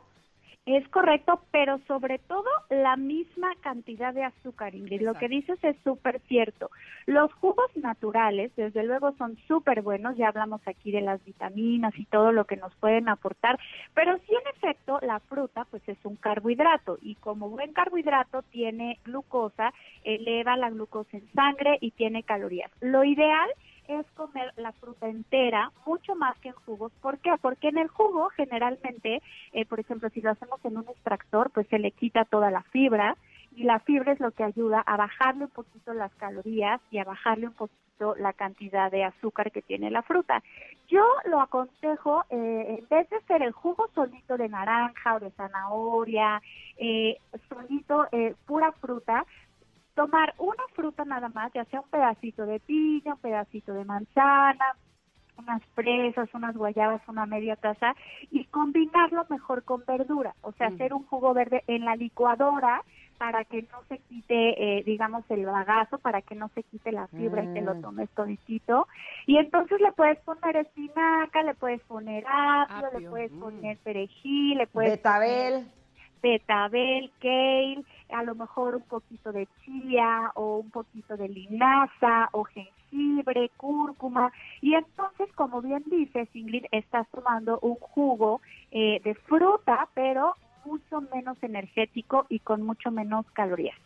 [0.66, 5.02] Es correcto, pero sobre todo la misma cantidad de azúcar, Ingrid.
[5.02, 6.70] Lo que dices es súper cierto.
[7.06, 10.16] Los jugos naturales, desde luego, son súper buenos.
[10.16, 13.60] Ya hablamos aquí de las vitaminas y todo lo que nos pueden aportar.
[13.94, 16.98] Pero sí, en efecto, la fruta, pues es un carbohidrato.
[17.02, 19.74] Y como buen carbohidrato, tiene glucosa,
[20.06, 22.72] eleva la glucosa en sangre y tiene calorías.
[22.80, 23.73] Lo ideal es
[24.16, 26.92] comer la fruta entera, mucho más que en jugos.
[27.02, 27.32] ¿Por qué?
[27.42, 29.22] Porque en el jugo generalmente,
[29.54, 32.64] eh, por ejemplo, si lo hacemos en un extractor, pues se le quita toda la
[32.64, 33.16] fibra.
[33.56, 37.04] y la fibra es lo que ayuda a bajarle un poquito las calorías y a
[37.04, 37.84] bajarle un poquito
[38.18, 40.42] la cantidad de azúcar que tiene la fruta.
[40.90, 45.32] Yo lo aconsejo, eh, en vez de ser el jugo solito de naranja o de
[45.32, 46.42] zanahoria,
[46.78, 47.18] eh,
[47.50, 49.26] solito, eh, pura fruta,
[49.96, 54.66] tomar una fruta nada más, ya sea un pedacito de piña, un pedacito de manzana,
[55.38, 57.96] unas fresas, unas guayabas, una media taza
[58.32, 62.84] y combinarlo mejor con verdura, o sea, hacer un jugo verde en la licuadora
[63.18, 67.08] para que no se quite, eh, digamos, el bagazo, para que no se quite la
[67.08, 67.82] fibra y te lo Mm.
[67.82, 68.88] tomes toditito.
[69.28, 73.40] Y entonces le puedes poner espinaca, le puedes poner apio, le puedes mm.
[73.40, 75.54] poner perejil, le puedes Betabel.
[75.54, 75.83] poner
[76.24, 82.46] betabel, kale, a lo mejor un poquito de chía o un poquito de linaza o
[82.46, 84.32] jengibre, cúrcuma.
[84.62, 88.42] Y entonces, como bien dices, Ingrid, estás tomando un jugo
[88.72, 90.36] eh, de fruta, pero
[90.66, 93.78] mucho menos energético y con mucho menos calorías.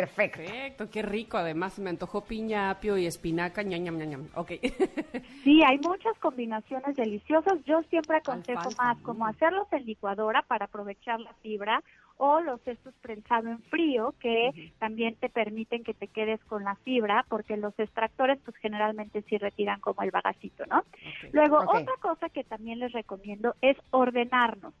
[0.00, 0.38] Perfecto.
[0.38, 1.36] Perfecto, qué rico.
[1.36, 3.62] Además, me antojó piña, apio y espinaca.
[3.62, 4.28] ñam, ñam, ñam.
[4.34, 4.52] Ok.
[5.44, 7.62] Sí, hay muchas combinaciones deliciosas.
[7.64, 11.82] Yo siempre aconsejo Alfalfa, más como hacerlos en licuadora para aprovechar la fibra
[12.16, 16.76] o los estos prensados en frío que también te permiten que te quedes con la
[16.76, 20.84] fibra porque los extractores pues generalmente sí retiran como el bagacito, ¿no?
[21.32, 24.72] Luego, otra cosa que también les recomiendo es ordenarnos.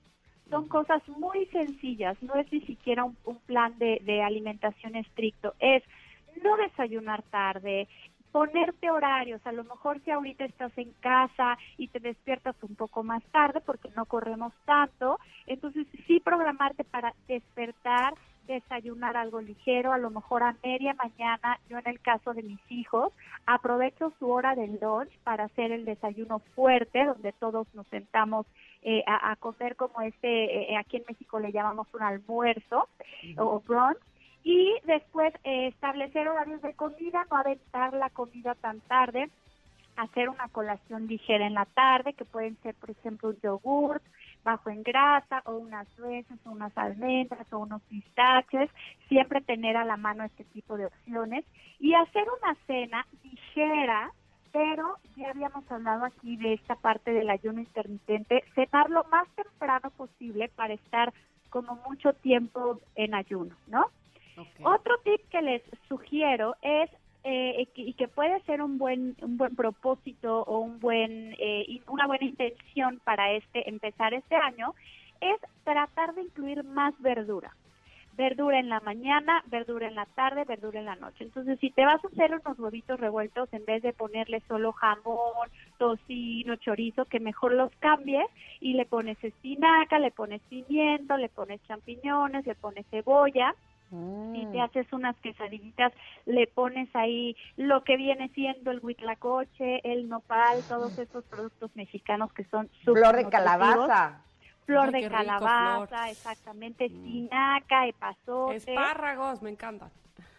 [0.50, 5.82] Son cosas muy sencillas, no es ni siquiera un, plan de, de alimentación estricto, es
[6.42, 7.88] no desayunar tarde,
[8.34, 13.04] ponerte horarios, a lo mejor si ahorita estás en casa y te despiertas un poco
[13.04, 18.14] más tarde porque no corremos tanto, entonces sí programarte para despertar,
[18.46, 22.60] desayunar algo ligero, a lo mejor a media mañana, yo en el caso de mis
[22.70, 23.12] hijos,
[23.46, 28.46] aprovecho su hora del lunch para hacer el desayuno fuerte, donde todos nos sentamos
[28.82, 32.88] eh, a, a comer como este, eh, aquí en México le llamamos un almuerzo
[33.38, 33.98] o brunch,
[34.44, 39.30] y después eh, establecer horarios de comida, no aventar la comida tan tarde,
[39.96, 44.02] hacer una colación ligera en la tarde, que pueden ser, por ejemplo, un yogurt
[44.44, 48.70] bajo en grasa, o unas nueces, o unas almendras, o unos pistaches,
[49.08, 51.44] siempre tener a la mano este tipo de opciones,
[51.80, 54.12] y hacer una cena ligera,
[54.52, 59.90] pero ya habíamos hablado aquí de esta parte del ayuno intermitente, cenar lo más temprano
[59.90, 61.12] posible para estar
[61.50, 63.86] como mucho tiempo en ayuno, ¿no?
[64.62, 66.90] Otro tip que les sugiero es
[67.24, 72.06] eh, y que puede ser un buen un buen propósito o un buen eh, una
[72.06, 74.74] buena intención para este empezar este año
[75.20, 77.54] es tratar de incluir más verdura.
[78.16, 81.24] Verdura en la mañana, verdura en la tarde, verdura en la noche.
[81.24, 85.48] Entonces, si te vas a hacer unos huevitos revueltos, en vez de ponerle solo jamón,
[85.78, 88.26] tocino, chorizo, que mejor los cambies
[88.60, 93.54] y le pones espinaca, le pones pimiento, le pones champiñones, le pones cebolla
[94.32, 95.92] si te haces unas quesadillitas,
[96.26, 102.32] le pones ahí lo que viene siendo el huitlacoche, el nopal, todos esos productos mexicanos
[102.32, 104.24] que son súper Flor de calabaza.
[104.66, 106.08] Flor Ay, de rico, calabaza, Flor.
[106.10, 109.90] exactamente, espinaca, epazote, Espárragos, me encanta.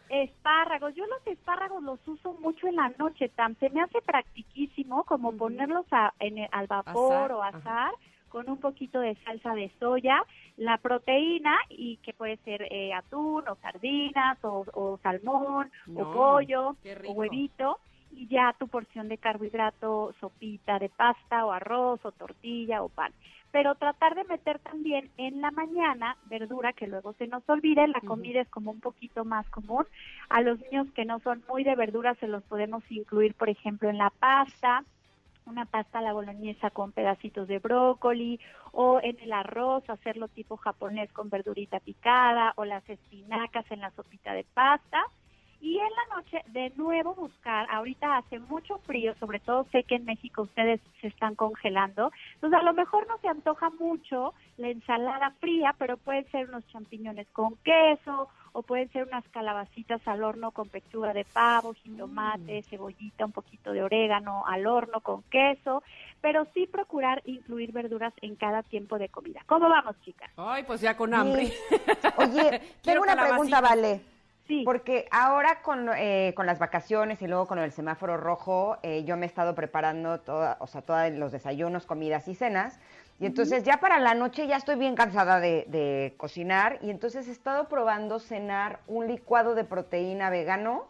[0.09, 0.93] espárragos.
[0.95, 3.55] Yo los espárragos los uso mucho en la noche, Tam.
[3.59, 7.91] Se me hace practiquísimo como ponerlos a- en el- al vapor o ajá.
[8.35, 10.21] Con un poquito de salsa de soya,
[10.57, 16.75] la proteína y que puede ser eh, atún o sardinas o, o salmón o pollo
[17.07, 17.79] o huevito
[18.11, 23.13] y ya tu porción de carbohidrato, sopita de pasta o arroz o tortilla o pan.
[23.53, 28.01] Pero tratar de meter también en la mañana verdura que luego se nos olvide, la
[28.01, 29.85] comida es como un poquito más común.
[30.27, 33.89] A los niños que no son muy de verdura se los podemos incluir, por ejemplo,
[33.89, 34.83] en la pasta,
[35.45, 38.39] una pasta a la boloñesa con pedacitos de brócoli
[38.71, 43.91] o en el arroz hacerlo tipo japonés con verdurita picada o las espinacas en la
[43.91, 45.03] sopita de pasta.
[45.61, 49.95] Y en la noche, de nuevo buscar, ahorita hace mucho frío, sobre todo sé que
[49.95, 54.67] en México ustedes se están congelando, entonces a lo mejor no se antoja mucho la
[54.69, 60.23] ensalada fría, pero pueden ser unos champiñones con queso o pueden ser unas calabacitas al
[60.23, 65.83] horno con pechuga de pavo, jitomate, cebollita, un poquito de orégano al horno con queso,
[66.21, 69.41] pero sí procurar incluir verduras en cada tiempo de comida.
[69.45, 70.31] ¿Cómo vamos, chicas?
[70.37, 71.51] Ay, pues ya con hambre.
[72.17, 73.59] Oye, tengo una pregunta.
[73.59, 73.99] Vale.
[74.47, 74.61] Sí.
[74.63, 79.17] Porque ahora con, eh, con las vacaciones y luego con el semáforo rojo, eh, yo
[79.17, 82.79] me he estado preparando toda, o sea, todos los desayunos, comidas y cenas.
[83.19, 87.27] Y entonces ya para la noche ya estoy bien cansada de, de cocinar y entonces
[87.27, 90.89] he estado probando cenar un licuado de proteína vegano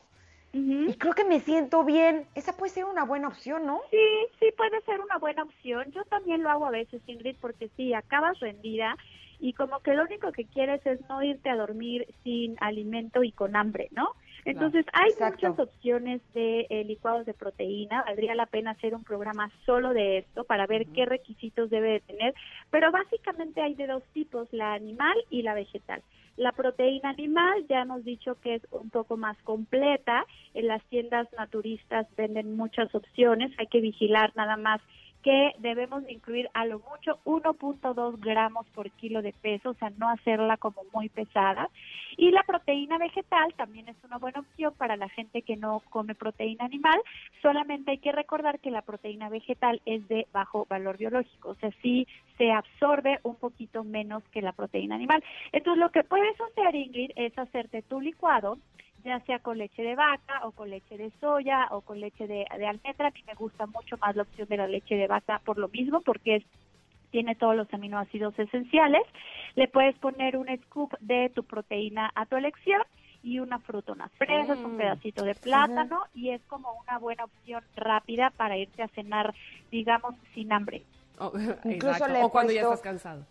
[0.58, 2.28] Y creo que me siento bien.
[2.34, 3.82] Esa puede ser una buena opción, ¿no?
[3.92, 3.98] Sí,
[4.40, 5.92] sí puede ser una buena opción.
[5.92, 8.96] Yo también lo hago a veces, Ingrid, porque sí, acabas rendida
[9.40, 13.34] y como que lo único que quieres es no irte a dormir sin alimento y
[13.34, 14.12] con hambre, ¿no?
[14.46, 18.04] Entonces, hay muchas opciones de eh, licuados de proteína.
[18.04, 22.00] Valdría la pena hacer un programa solo de esto para ver qué requisitos debe de
[22.02, 22.34] tener.
[22.70, 26.04] Pero básicamente hay de dos tipos, la animal y la vegetal.
[26.38, 30.26] La proteína animal ya hemos dicho que es un poco más completa.
[30.54, 33.52] En las tiendas naturistas venden muchas opciones.
[33.58, 34.82] Hay que vigilar nada más
[35.26, 39.90] que debemos de incluir a lo mucho 1.2 gramos por kilo de peso, o sea,
[39.98, 41.68] no hacerla como muy pesada.
[42.16, 46.14] Y la proteína vegetal también es una buena opción para la gente que no come
[46.14, 47.02] proteína animal,
[47.42, 51.72] solamente hay que recordar que la proteína vegetal es de bajo valor biológico, o sea,
[51.82, 52.08] sí
[52.38, 55.24] se absorbe un poquito menos que la proteína animal.
[55.52, 58.60] Entonces, lo que puedes hacer, Ingrid, es hacerte tu licuado
[59.06, 62.46] ya sea con leche de vaca o con leche de soya o con leche de,
[62.46, 63.08] almendra.
[63.08, 65.70] A mí me gusta mucho más la opción de la leche de vaca por lo
[65.70, 66.44] mismo, porque
[67.12, 69.04] tiene todos los aminoácidos esenciales.
[69.56, 72.82] Le puedes poner un scoop de tu proteína a tu elección
[73.22, 74.78] y una fruta, unas fresas, un mm.
[74.78, 79.34] pedacito de plátano y es como una buena opción rápida para irte a cenar,
[79.72, 80.84] digamos, sin hambre.
[81.20, 81.32] Oh,
[81.64, 83.26] Incluso o cuando ya estás cansado.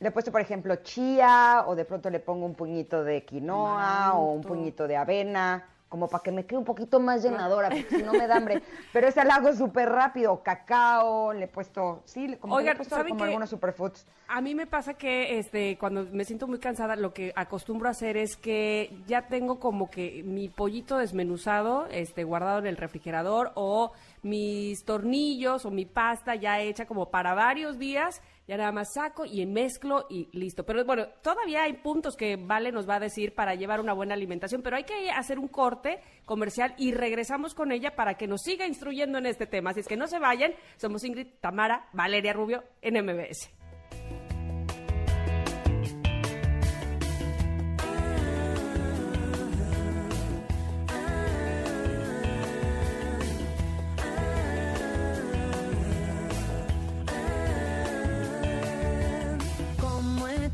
[0.00, 4.14] Le he puesto, por ejemplo, chía, o de pronto le pongo un puñito de quinoa,
[4.14, 7.96] o un puñito de avena, como para que me quede un poquito más llenadora, porque
[7.96, 8.62] si no me da hambre.
[8.92, 12.96] Pero ese lo hago súper rápido, cacao, le he puesto, sí, como, le he puesto
[13.08, 14.06] como algunos superfoods.
[14.28, 17.92] A mí me pasa que este cuando me siento muy cansada, lo que acostumbro a
[17.92, 23.52] hacer es que ya tengo como que mi pollito desmenuzado, este, guardado en el refrigerador,
[23.54, 23.92] o
[24.22, 29.26] mis tornillos, o mi pasta ya hecha como para varios días, ya nada más saco
[29.26, 30.64] y mezclo y listo.
[30.64, 34.14] Pero bueno, todavía hay puntos que Vale nos va a decir para llevar una buena
[34.14, 38.40] alimentación, pero hay que hacer un corte comercial y regresamos con ella para que nos
[38.40, 39.70] siga instruyendo en este tema.
[39.70, 43.57] Así es que no se vayan, somos Ingrid, Tamara, Valeria Rubio en MBS.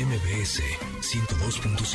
[0.00, 0.62] MBS
[1.02, 1.94] 102.5.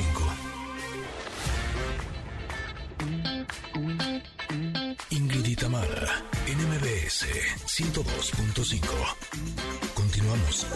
[5.10, 5.56] Ingrid y
[6.46, 7.26] en MBS
[7.66, 8.84] 102.5.
[9.96, 10.68] Continuamos.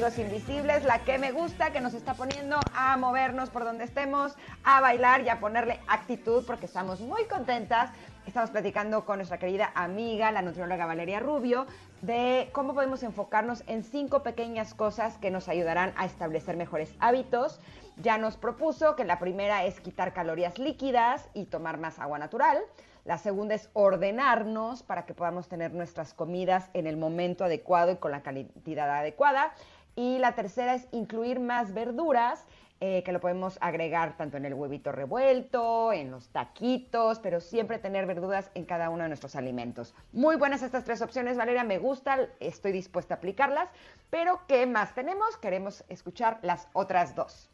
[0.00, 4.34] Amigos Invisibles, la que me gusta, que nos está poniendo a movernos por donde estemos,
[4.64, 7.90] a bailar y a ponerle actitud, porque estamos muy contentas.
[8.26, 11.66] Estamos platicando con nuestra querida amiga, la nutrióloga Valeria Rubio,
[12.00, 17.60] de cómo podemos enfocarnos en cinco pequeñas cosas que nos ayudarán a establecer mejores hábitos.
[17.98, 22.56] Ya nos propuso que la primera es quitar calorías líquidas y tomar más agua natural.
[23.04, 27.96] La segunda es ordenarnos para que podamos tener nuestras comidas en el momento adecuado y
[27.96, 29.52] con la cantidad adecuada.
[29.96, 32.46] Y la tercera es incluir más verduras,
[32.82, 37.78] eh, que lo podemos agregar tanto en el huevito revuelto, en los taquitos, pero siempre
[37.78, 39.94] tener verduras en cada uno de nuestros alimentos.
[40.12, 43.68] Muy buenas estas tres opciones, Valeria, me gustan, estoy dispuesta a aplicarlas,
[44.08, 45.36] pero ¿qué más tenemos?
[45.36, 47.50] Queremos escuchar las otras dos.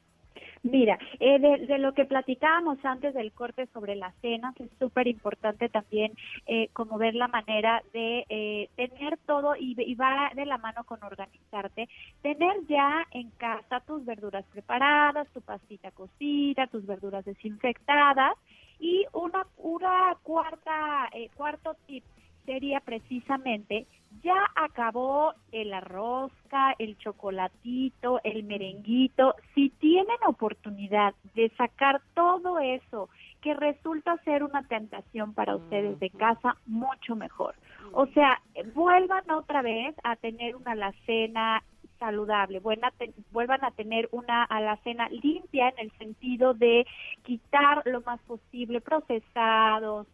[0.63, 5.69] Mira, eh, de, lo que platicábamos antes del corte sobre las cenas, es súper importante
[5.69, 6.13] también
[6.47, 10.85] eh, como ver la manera de eh, tener todo y, y va de la mano
[10.85, 11.89] con organizarte,
[12.23, 18.35] tener ya en casa tus verduras preparadas, tu pastita cocida, tus verduras desinfectadas.
[18.79, 22.05] Y una, una cuarta, eh, cuarto tip
[22.45, 23.87] sería precisamente
[24.23, 29.35] ya acabó el arrozca, el chocolatito, el merenguito.
[29.55, 33.09] Si tienen oportunidad de sacar todo eso
[33.41, 37.55] que resulta ser una tentación para ustedes de casa, mucho mejor.
[37.93, 38.41] O sea,
[38.75, 41.63] vuelvan otra vez a tener una alacena
[41.99, 42.93] saludable, buena
[43.33, 46.87] vuelvan a tener una alacena limpia en el sentido de
[47.25, 50.07] quitar lo más posible procesados,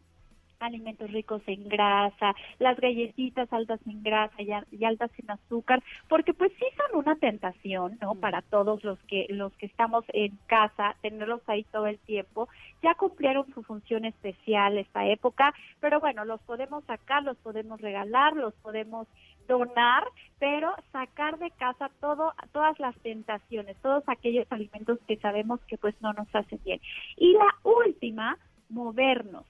[0.63, 5.83] alimentos ricos en grasa, las galletitas altas en grasa y, a- y altas en azúcar,
[6.09, 8.15] porque pues sí son una tentación, ¿no?
[8.15, 12.49] Para todos los que los que estamos en casa, tenerlos ahí todo el tiempo.
[12.83, 18.35] Ya cumplieron su función especial esta época, pero bueno, los podemos sacar, los podemos regalar,
[18.37, 19.07] los podemos
[19.49, 20.05] donar,
[20.39, 25.95] pero sacar de casa todo todas las tentaciones, todos aquellos alimentos que sabemos que pues
[26.01, 26.81] no nos hacen bien.
[27.17, 29.45] Y la última, movernos.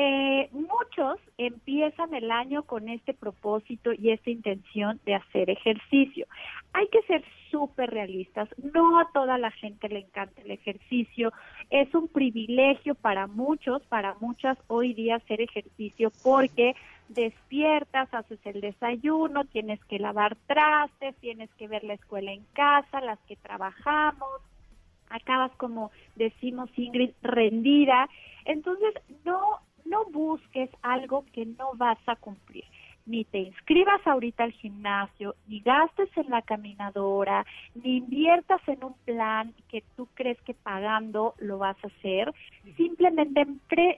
[0.00, 6.28] Eh, muchos empiezan el año con este propósito y esta intención de hacer ejercicio.
[6.72, 8.48] Hay que ser súper realistas.
[8.72, 11.32] No a toda la gente le encanta el ejercicio.
[11.70, 16.76] Es un privilegio para muchos, para muchas hoy día hacer ejercicio porque
[17.08, 23.00] despiertas, haces el desayuno, tienes que lavar trastes, tienes que ver la escuela en casa,
[23.00, 24.42] las que trabajamos,
[25.10, 28.08] acabas como decimos Ingrid rendida
[28.44, 28.94] entonces
[29.24, 29.40] no
[29.88, 32.64] no busques algo que no vas a cumplir
[33.08, 37.44] ni te inscribas ahorita al gimnasio, ni gastes en la caminadora,
[37.74, 42.32] ni inviertas en un plan que tú crees que pagando lo vas a hacer.
[42.76, 43.46] Simplemente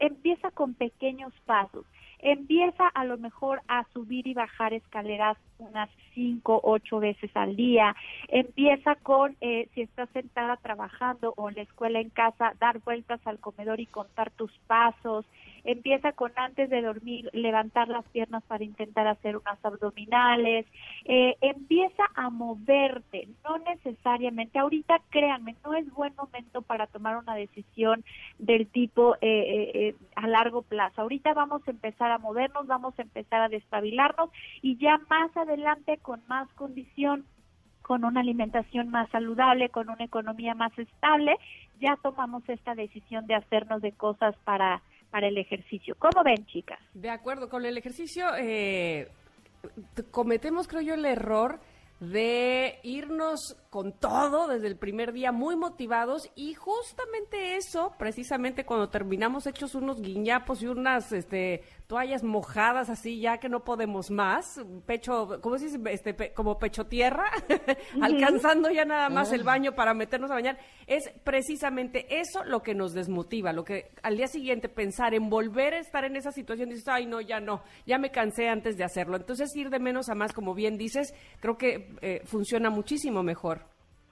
[0.00, 1.84] empieza con pequeños pasos.
[2.22, 7.96] Empieza a lo mejor a subir y bajar escaleras unas cinco, ocho veces al día.
[8.28, 13.20] Empieza con, eh, si estás sentada trabajando o en la escuela en casa, dar vueltas
[13.26, 15.24] al comedor y contar tus pasos.
[15.64, 20.66] Empieza con antes de dormir, levantar las piernas para intentar hacer unas abdominales.
[21.04, 24.58] Eh, empieza a moverte, no necesariamente.
[24.58, 28.04] Ahorita, créanme, no es buen momento para tomar una decisión
[28.38, 31.02] del tipo eh, eh, eh, a largo plazo.
[31.02, 34.30] Ahorita vamos a empezar a movernos, vamos a empezar a destabilarnos
[34.62, 37.24] y ya más adelante con más condición
[37.82, 41.36] con una alimentación más saludable, con una economía más estable,
[41.80, 44.80] ya tomamos esta decisión de hacernos de cosas para,
[45.10, 45.94] para el ejercicio.
[45.98, 46.78] ¿Cómo ven, chicas?
[46.94, 49.08] De acuerdo, con el ejercicio eh,
[50.10, 51.60] cometemos, creo yo, el error
[52.00, 58.88] de irnos con todo desde el primer día muy motivados y justamente eso, precisamente cuando
[58.88, 64.60] terminamos hechos unos guiñapos y unas este, toallas mojadas así ya que no podemos más,
[64.86, 65.78] pecho, ¿cómo se dice?
[65.86, 67.30] Este, pe- como pecho tierra,
[68.02, 72.74] alcanzando ya nada más el baño para meternos a bañar, es precisamente eso lo que
[72.74, 76.70] nos desmotiva, lo que al día siguiente pensar en volver a estar en esa situación,
[76.70, 79.16] dices, ay no, ya no, ya me cansé antes de hacerlo.
[79.16, 83.59] Entonces ir de menos a más, como bien dices, creo que eh, funciona muchísimo mejor.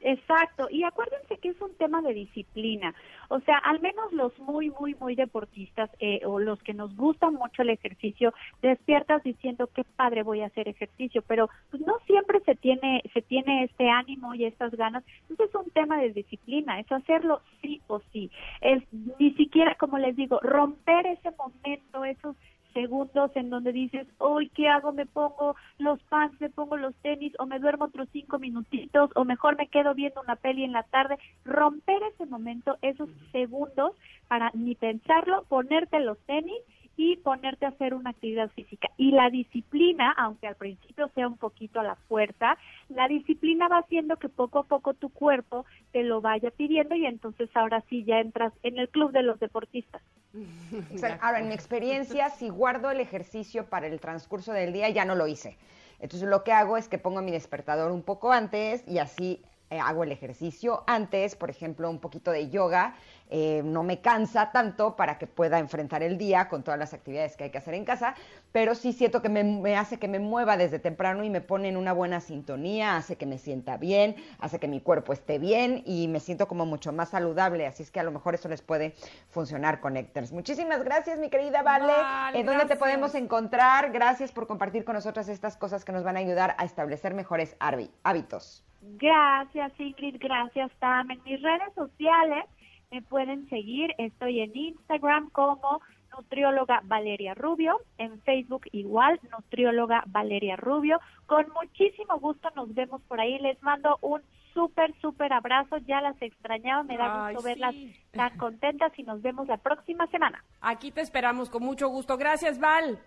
[0.00, 2.94] Exacto, y acuérdense que es un tema de disciplina,
[3.28, 7.30] o sea, al menos los muy, muy, muy deportistas eh, o los que nos gusta
[7.30, 12.40] mucho el ejercicio, despiertas diciendo qué padre voy a hacer ejercicio, pero pues no siempre
[12.40, 16.78] se tiene, se tiene este ánimo y estas ganas, entonces es un tema de disciplina,
[16.78, 18.30] es hacerlo sí o sí,
[18.60, 18.82] es
[19.18, 22.36] ni siquiera, como les digo, romper ese momento, esos
[22.72, 24.92] segundos en donde dices, hoy, ¿qué hago?
[24.92, 29.24] Me pongo los pants, me pongo los tenis, o me duermo otros cinco minutitos, o
[29.24, 31.18] mejor me quedo viendo una peli en la tarde.
[31.44, 33.92] Romper ese momento, esos segundos,
[34.28, 36.62] para ni pensarlo, ponerte los tenis
[36.98, 38.90] y ponerte a hacer una actividad física.
[38.96, 42.58] Y la disciplina, aunque al principio sea un poquito a la fuerza,
[42.88, 47.06] la disciplina va haciendo que poco a poco tu cuerpo te lo vaya pidiendo y
[47.06, 50.02] entonces ahora sí ya entras en el club de los deportistas.
[51.22, 55.14] Ahora, en mi experiencia, si guardo el ejercicio para el transcurso del día, ya no
[55.14, 55.56] lo hice.
[56.00, 59.78] Entonces, lo que hago es que pongo mi despertador un poco antes y así eh,
[59.80, 62.94] hago el ejercicio antes, por ejemplo, un poquito de yoga,
[63.30, 67.36] eh, no me cansa tanto para que pueda enfrentar el día con todas las actividades
[67.36, 68.14] que hay que hacer en casa,
[68.52, 71.68] pero sí siento que me, me hace que me mueva desde temprano y me pone
[71.68, 75.82] en una buena sintonía, hace que me sienta bien, hace que mi cuerpo esté bien
[75.84, 78.62] y me siento como mucho más saludable, así es que a lo mejor eso les
[78.62, 78.94] puede
[79.28, 80.32] funcionar Connectors.
[80.32, 81.86] Muchísimas gracias, mi querida Vale.
[81.86, 83.92] Vale, ¿En dónde te podemos encontrar?
[83.92, 87.56] Gracias por compartir con nosotras estas cosas que nos van a ayudar a establecer mejores
[87.58, 88.64] hábitos.
[88.80, 90.16] Gracias, Ingrid.
[90.20, 91.10] Gracias, Tam.
[91.10, 92.44] En mis redes sociales
[92.90, 93.94] me pueden seguir.
[93.98, 95.80] Estoy en Instagram como
[96.16, 101.00] nutrióloga Valeria Rubio, en Facebook igual, nutrióloga Valeria Rubio.
[101.26, 103.38] Con muchísimo gusto nos vemos por ahí.
[103.38, 104.22] Les mando un
[104.54, 105.76] súper, súper abrazo.
[105.86, 107.54] Ya las extrañaba, me da Ay, gusto sí.
[107.54, 107.74] verlas
[108.12, 110.42] tan contentas y nos vemos la próxima semana.
[110.60, 112.16] Aquí te esperamos con mucho gusto.
[112.16, 112.98] Gracias, Val.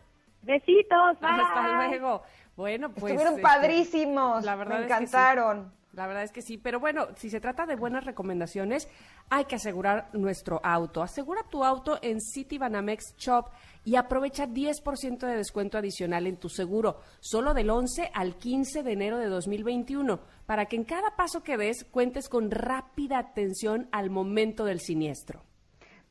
[0.44, 1.30] Besitos, bye.
[1.30, 2.24] Hasta luego.
[2.56, 3.14] Bueno, pues.
[3.14, 4.44] Estuvieron este, padrísimos.
[4.44, 5.82] La verdad me encantaron.
[5.94, 8.88] La verdad es que sí, pero bueno, si se trata de buenas recomendaciones,
[9.30, 11.04] hay que asegurar nuestro auto.
[11.04, 13.50] Asegura tu auto en City Banamex Shop
[13.84, 18.92] y aprovecha 10% de descuento adicional en tu seguro, solo del 11 al 15 de
[18.94, 24.10] enero de 2021, para que en cada paso que des cuentes con rápida atención al
[24.10, 25.44] momento del siniestro.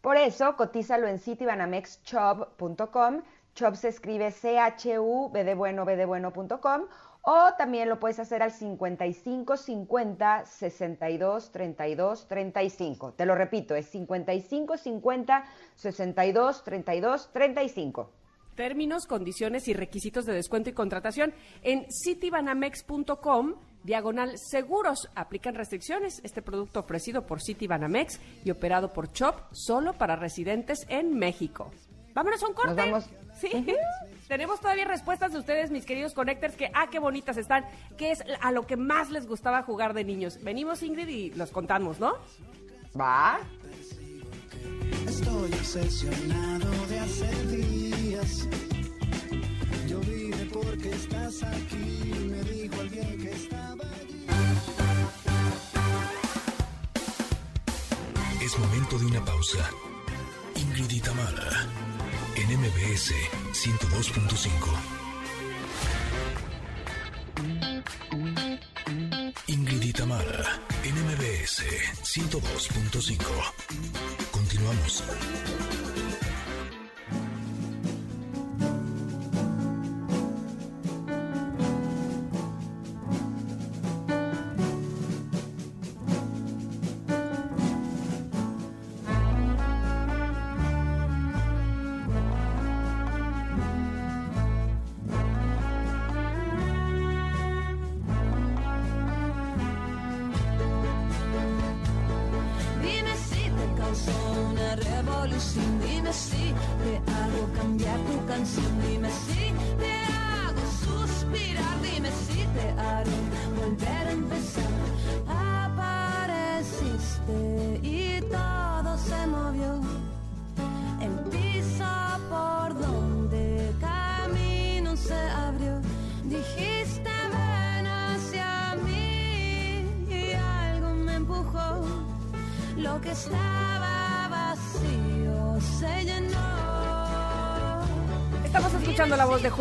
[0.03, 3.23] Por eso, cotízalo en citybanamex.shop.com.
[3.55, 4.35] Shop se escribe
[6.07, 6.83] bueno.com.
[7.23, 13.13] O también lo puedes hacer al 55 50 62 32 35.
[13.13, 15.45] Te lo repito, es 55 50
[15.75, 18.11] 62 32 35.
[18.55, 23.55] Términos, condiciones y requisitos de descuento y contratación en citybanamex.com
[23.85, 25.09] diagonal seguros.
[25.15, 26.21] Aplican restricciones.
[26.25, 31.71] Este producto ofrecido por Citybanamex y operado por Chop solo para residentes en México.
[32.15, 32.75] Vámonos a un corte.
[32.75, 33.11] Nos vamos.
[33.41, 33.51] Sí.
[34.29, 37.65] Tenemos todavía respuestas de ustedes, mis queridos connectors, que ah, qué bonitas están,
[37.99, 40.39] que es a lo que más les gustaba jugar de niños.
[40.43, 42.13] Venimos, Ingrid, y los contamos, ¿no?
[42.99, 43.41] ¿Va?
[45.09, 48.49] Estoy obsesionado de hace días.
[49.89, 52.13] Yo vine porque estás aquí.
[52.31, 54.27] Me dijo alguien que estaba allí.
[58.43, 59.71] Es momento de una pausa.
[60.57, 61.67] Ingrid y Tamara,
[62.51, 63.15] en MBS
[63.53, 64.51] 102.5.
[69.47, 71.63] Ingrid y Tamara, en MBS
[72.03, 73.21] 102.5.
[74.33, 75.05] Continuamos.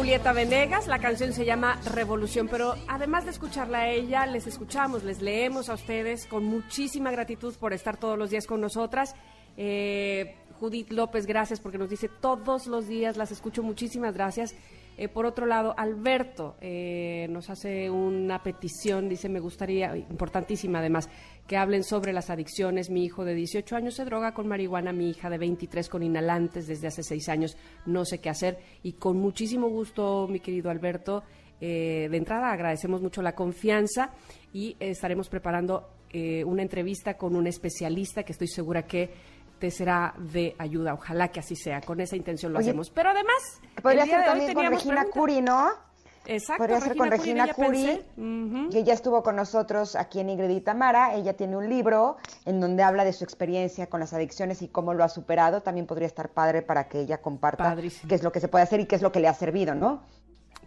[0.10, 5.04] Julieta Venegas, la canción se llama Revolución, pero además de escucharla a ella, les escuchamos,
[5.04, 9.14] les leemos a ustedes con muchísima gratitud por estar todos los días con nosotras.
[9.56, 14.56] Eh, Judith López, gracias porque nos dice todos los días, las escucho, muchísimas gracias.
[14.98, 21.08] Eh, por otro lado, Alberto eh, nos hace una petición, dice, me gustaría, importantísima además,
[21.50, 22.92] que hablen sobre las adicciones.
[22.92, 26.68] Mi hijo de 18 años se droga con marihuana, mi hija de 23 con inhalantes
[26.68, 27.58] desde hace 6 años,
[27.88, 28.60] no sé qué hacer.
[28.84, 31.24] Y con muchísimo gusto, mi querido Alberto,
[31.60, 34.12] eh, de entrada agradecemos mucho la confianza
[34.54, 39.10] y estaremos preparando eh, una entrevista con un especialista que estoy segura que
[39.58, 40.94] te será de ayuda.
[40.94, 41.82] Ojalá que así sea.
[41.82, 42.92] Con esa intención lo Oye, hacemos.
[42.92, 45.20] Pero además, Podría ser también con Regina pregunta.
[45.20, 45.89] Curi, ¿no?
[46.26, 48.06] Exacto, Podría ser con Regina ya Curi, pensé.
[48.18, 48.70] Ujú.
[48.70, 51.16] que ya estuvo con nosotros aquí en Ingrid y Tamara.
[51.16, 54.94] Ella tiene un libro en donde habla de su experiencia con las adicciones y cómo
[54.94, 55.62] lo ha superado.
[55.62, 58.08] También podría estar padre para que ella comparta Padrísimo.
[58.10, 59.74] qué es lo que se puede hacer y qué es lo que le ha servido,
[59.74, 60.04] ¿no?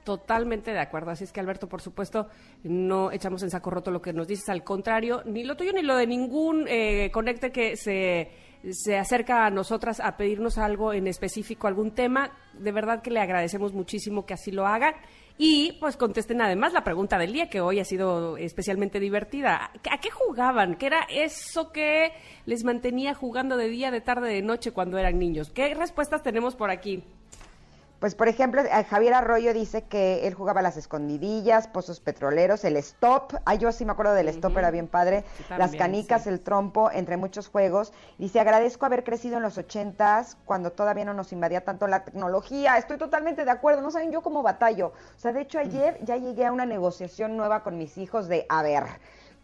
[0.04, 1.12] Totalmente de acuerdo.
[1.12, 2.26] Así es que, Alberto, por supuesto,
[2.64, 4.48] no echamos en saco roto lo que nos dices.
[4.48, 8.32] Al contrario, ni lo tuyo ni lo de ningún eh, conecte que se,
[8.68, 12.32] se acerca a nosotras a pedirnos algo en específico, algún tema.
[12.54, 14.94] De verdad que le agradecemos muchísimo que así lo hagan.
[15.38, 19.70] Y pues contesten además la pregunta del día, que hoy ha sido especialmente divertida.
[19.90, 20.76] ¿A qué jugaban?
[20.76, 22.12] ¿Qué era eso que
[22.46, 25.50] les mantenía jugando de día, de tarde, de noche cuando eran niños?
[25.50, 27.02] ¿Qué respuestas tenemos por aquí?
[28.02, 32.76] Pues, por ejemplo, eh, Javier Arroyo dice que él jugaba las escondidillas, pozos petroleros, el
[32.78, 33.34] stop.
[33.44, 35.22] Ay, yo sí me acuerdo del stop, era bien padre.
[35.46, 37.92] también, las canicas, el trompo, entre muchos juegos.
[38.18, 42.76] Dice, agradezco haber crecido en los ochentas, cuando todavía no nos invadía tanto la tecnología.
[42.76, 43.82] Estoy totalmente de acuerdo.
[43.82, 44.88] No saben yo cómo batallo.
[44.88, 48.46] O sea, de hecho, ayer ya llegué a una negociación nueva con mis hijos de,
[48.48, 48.82] a ver,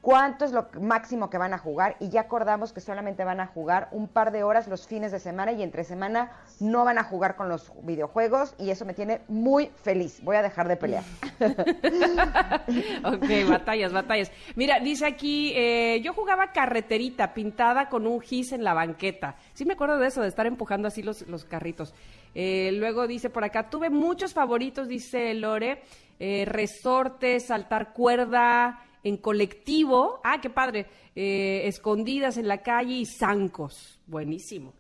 [0.09, 3.47] cuánto es lo máximo que van a jugar y ya acordamos que solamente van a
[3.47, 7.05] jugar un par de horas los fines de semana y entre semana no van a
[7.05, 10.23] jugar con los videojuegos y eso me tiene muy feliz.
[10.23, 11.05] Voy a dejar de pelear.
[13.05, 14.33] ok, batallas, batallas.
[14.57, 19.37] Mira, dice aquí, eh, yo jugaba carreterita pintada con un gis en la banqueta.
[19.53, 21.93] Sí me acuerdo de eso, de estar empujando así los, los carritos.
[22.35, 25.83] Eh, luego dice por acá, tuve muchos favoritos, dice Lore,
[26.19, 33.07] eh, resorte, saltar cuerda, en colectivo, ah, qué padre, eh, escondidas en la calle y
[33.07, 34.01] zancos.
[34.07, 34.73] Buenísimo.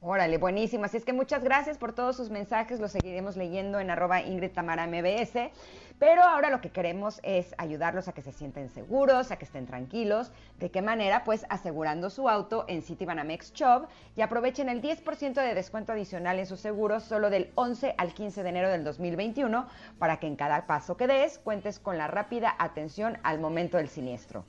[0.00, 0.84] Órale, buenísimo.
[0.84, 2.78] Así es que muchas gracias por todos sus mensajes.
[2.78, 5.50] Los seguiremos leyendo en arroba Ingrid Tamara MBS.
[5.98, 9.66] Pero ahora lo que queremos es ayudarlos a que se sienten seguros, a que estén
[9.66, 10.30] tranquilos.
[10.58, 11.24] ¿De qué manera?
[11.24, 16.46] Pues asegurando su auto en Citibanamex Shop y aprovechen el 10% de descuento adicional en
[16.46, 19.66] sus seguros solo del 11 al 15 de enero del 2021
[19.98, 23.88] para que en cada paso que des cuentes con la rápida atención al momento del
[23.88, 24.44] siniestro.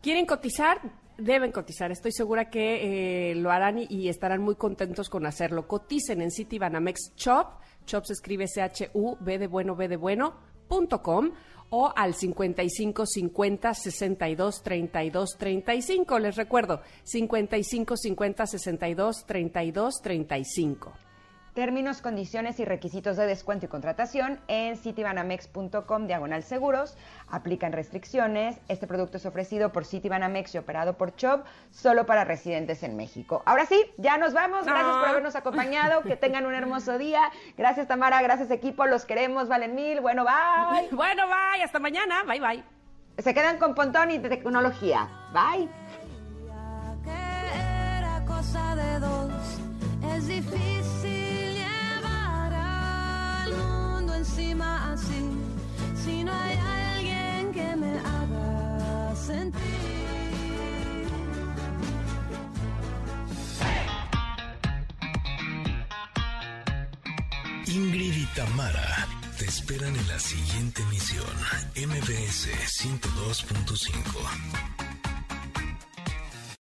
[0.00, 0.80] ¿Quieren cotizar?
[1.18, 1.90] Deben cotizar.
[1.90, 5.66] Estoy segura que eh, lo harán y, estarán muy contentos con hacerlo.
[5.66, 7.60] Coticen en Citibanamex Shop.
[7.86, 10.51] Shop se escribe C-H-U, B de bueno, B de bueno
[11.02, 11.32] com
[11.70, 16.18] o al 55 50 62 32 35.
[16.18, 20.92] Les recuerdo, 55 50 62 32 35.
[21.54, 26.96] Términos, condiciones y requisitos de descuento y contratación en citibanamex.com diagonal seguros.
[27.28, 28.56] Aplican restricciones.
[28.68, 33.42] Este producto es ofrecido por Citibanamex y operado por Chop solo para residentes en México.
[33.44, 34.64] Ahora sí, ya nos vamos.
[34.64, 36.00] Gracias por habernos acompañado.
[36.00, 37.20] Que tengan un hermoso día.
[37.58, 38.86] Gracias Tamara, gracias equipo.
[38.86, 40.00] Los queremos, valen mil.
[40.00, 40.88] Bueno, bye.
[40.96, 41.62] Bueno, bye.
[41.62, 42.22] Hasta mañana.
[42.26, 42.64] Bye, bye.
[43.18, 45.06] Se quedan con Pontón y tecnología.
[45.34, 45.68] Bye.
[47.04, 49.32] era cosa de dos.
[50.16, 51.11] Es difícil
[54.22, 55.20] encima así.
[56.04, 59.60] Si no hay alguien que me haga sentir.
[67.66, 69.08] Ingrid y Tamara
[69.38, 71.26] te esperan en la siguiente emisión,
[71.74, 72.48] MBS
[72.80, 74.91] 102.5.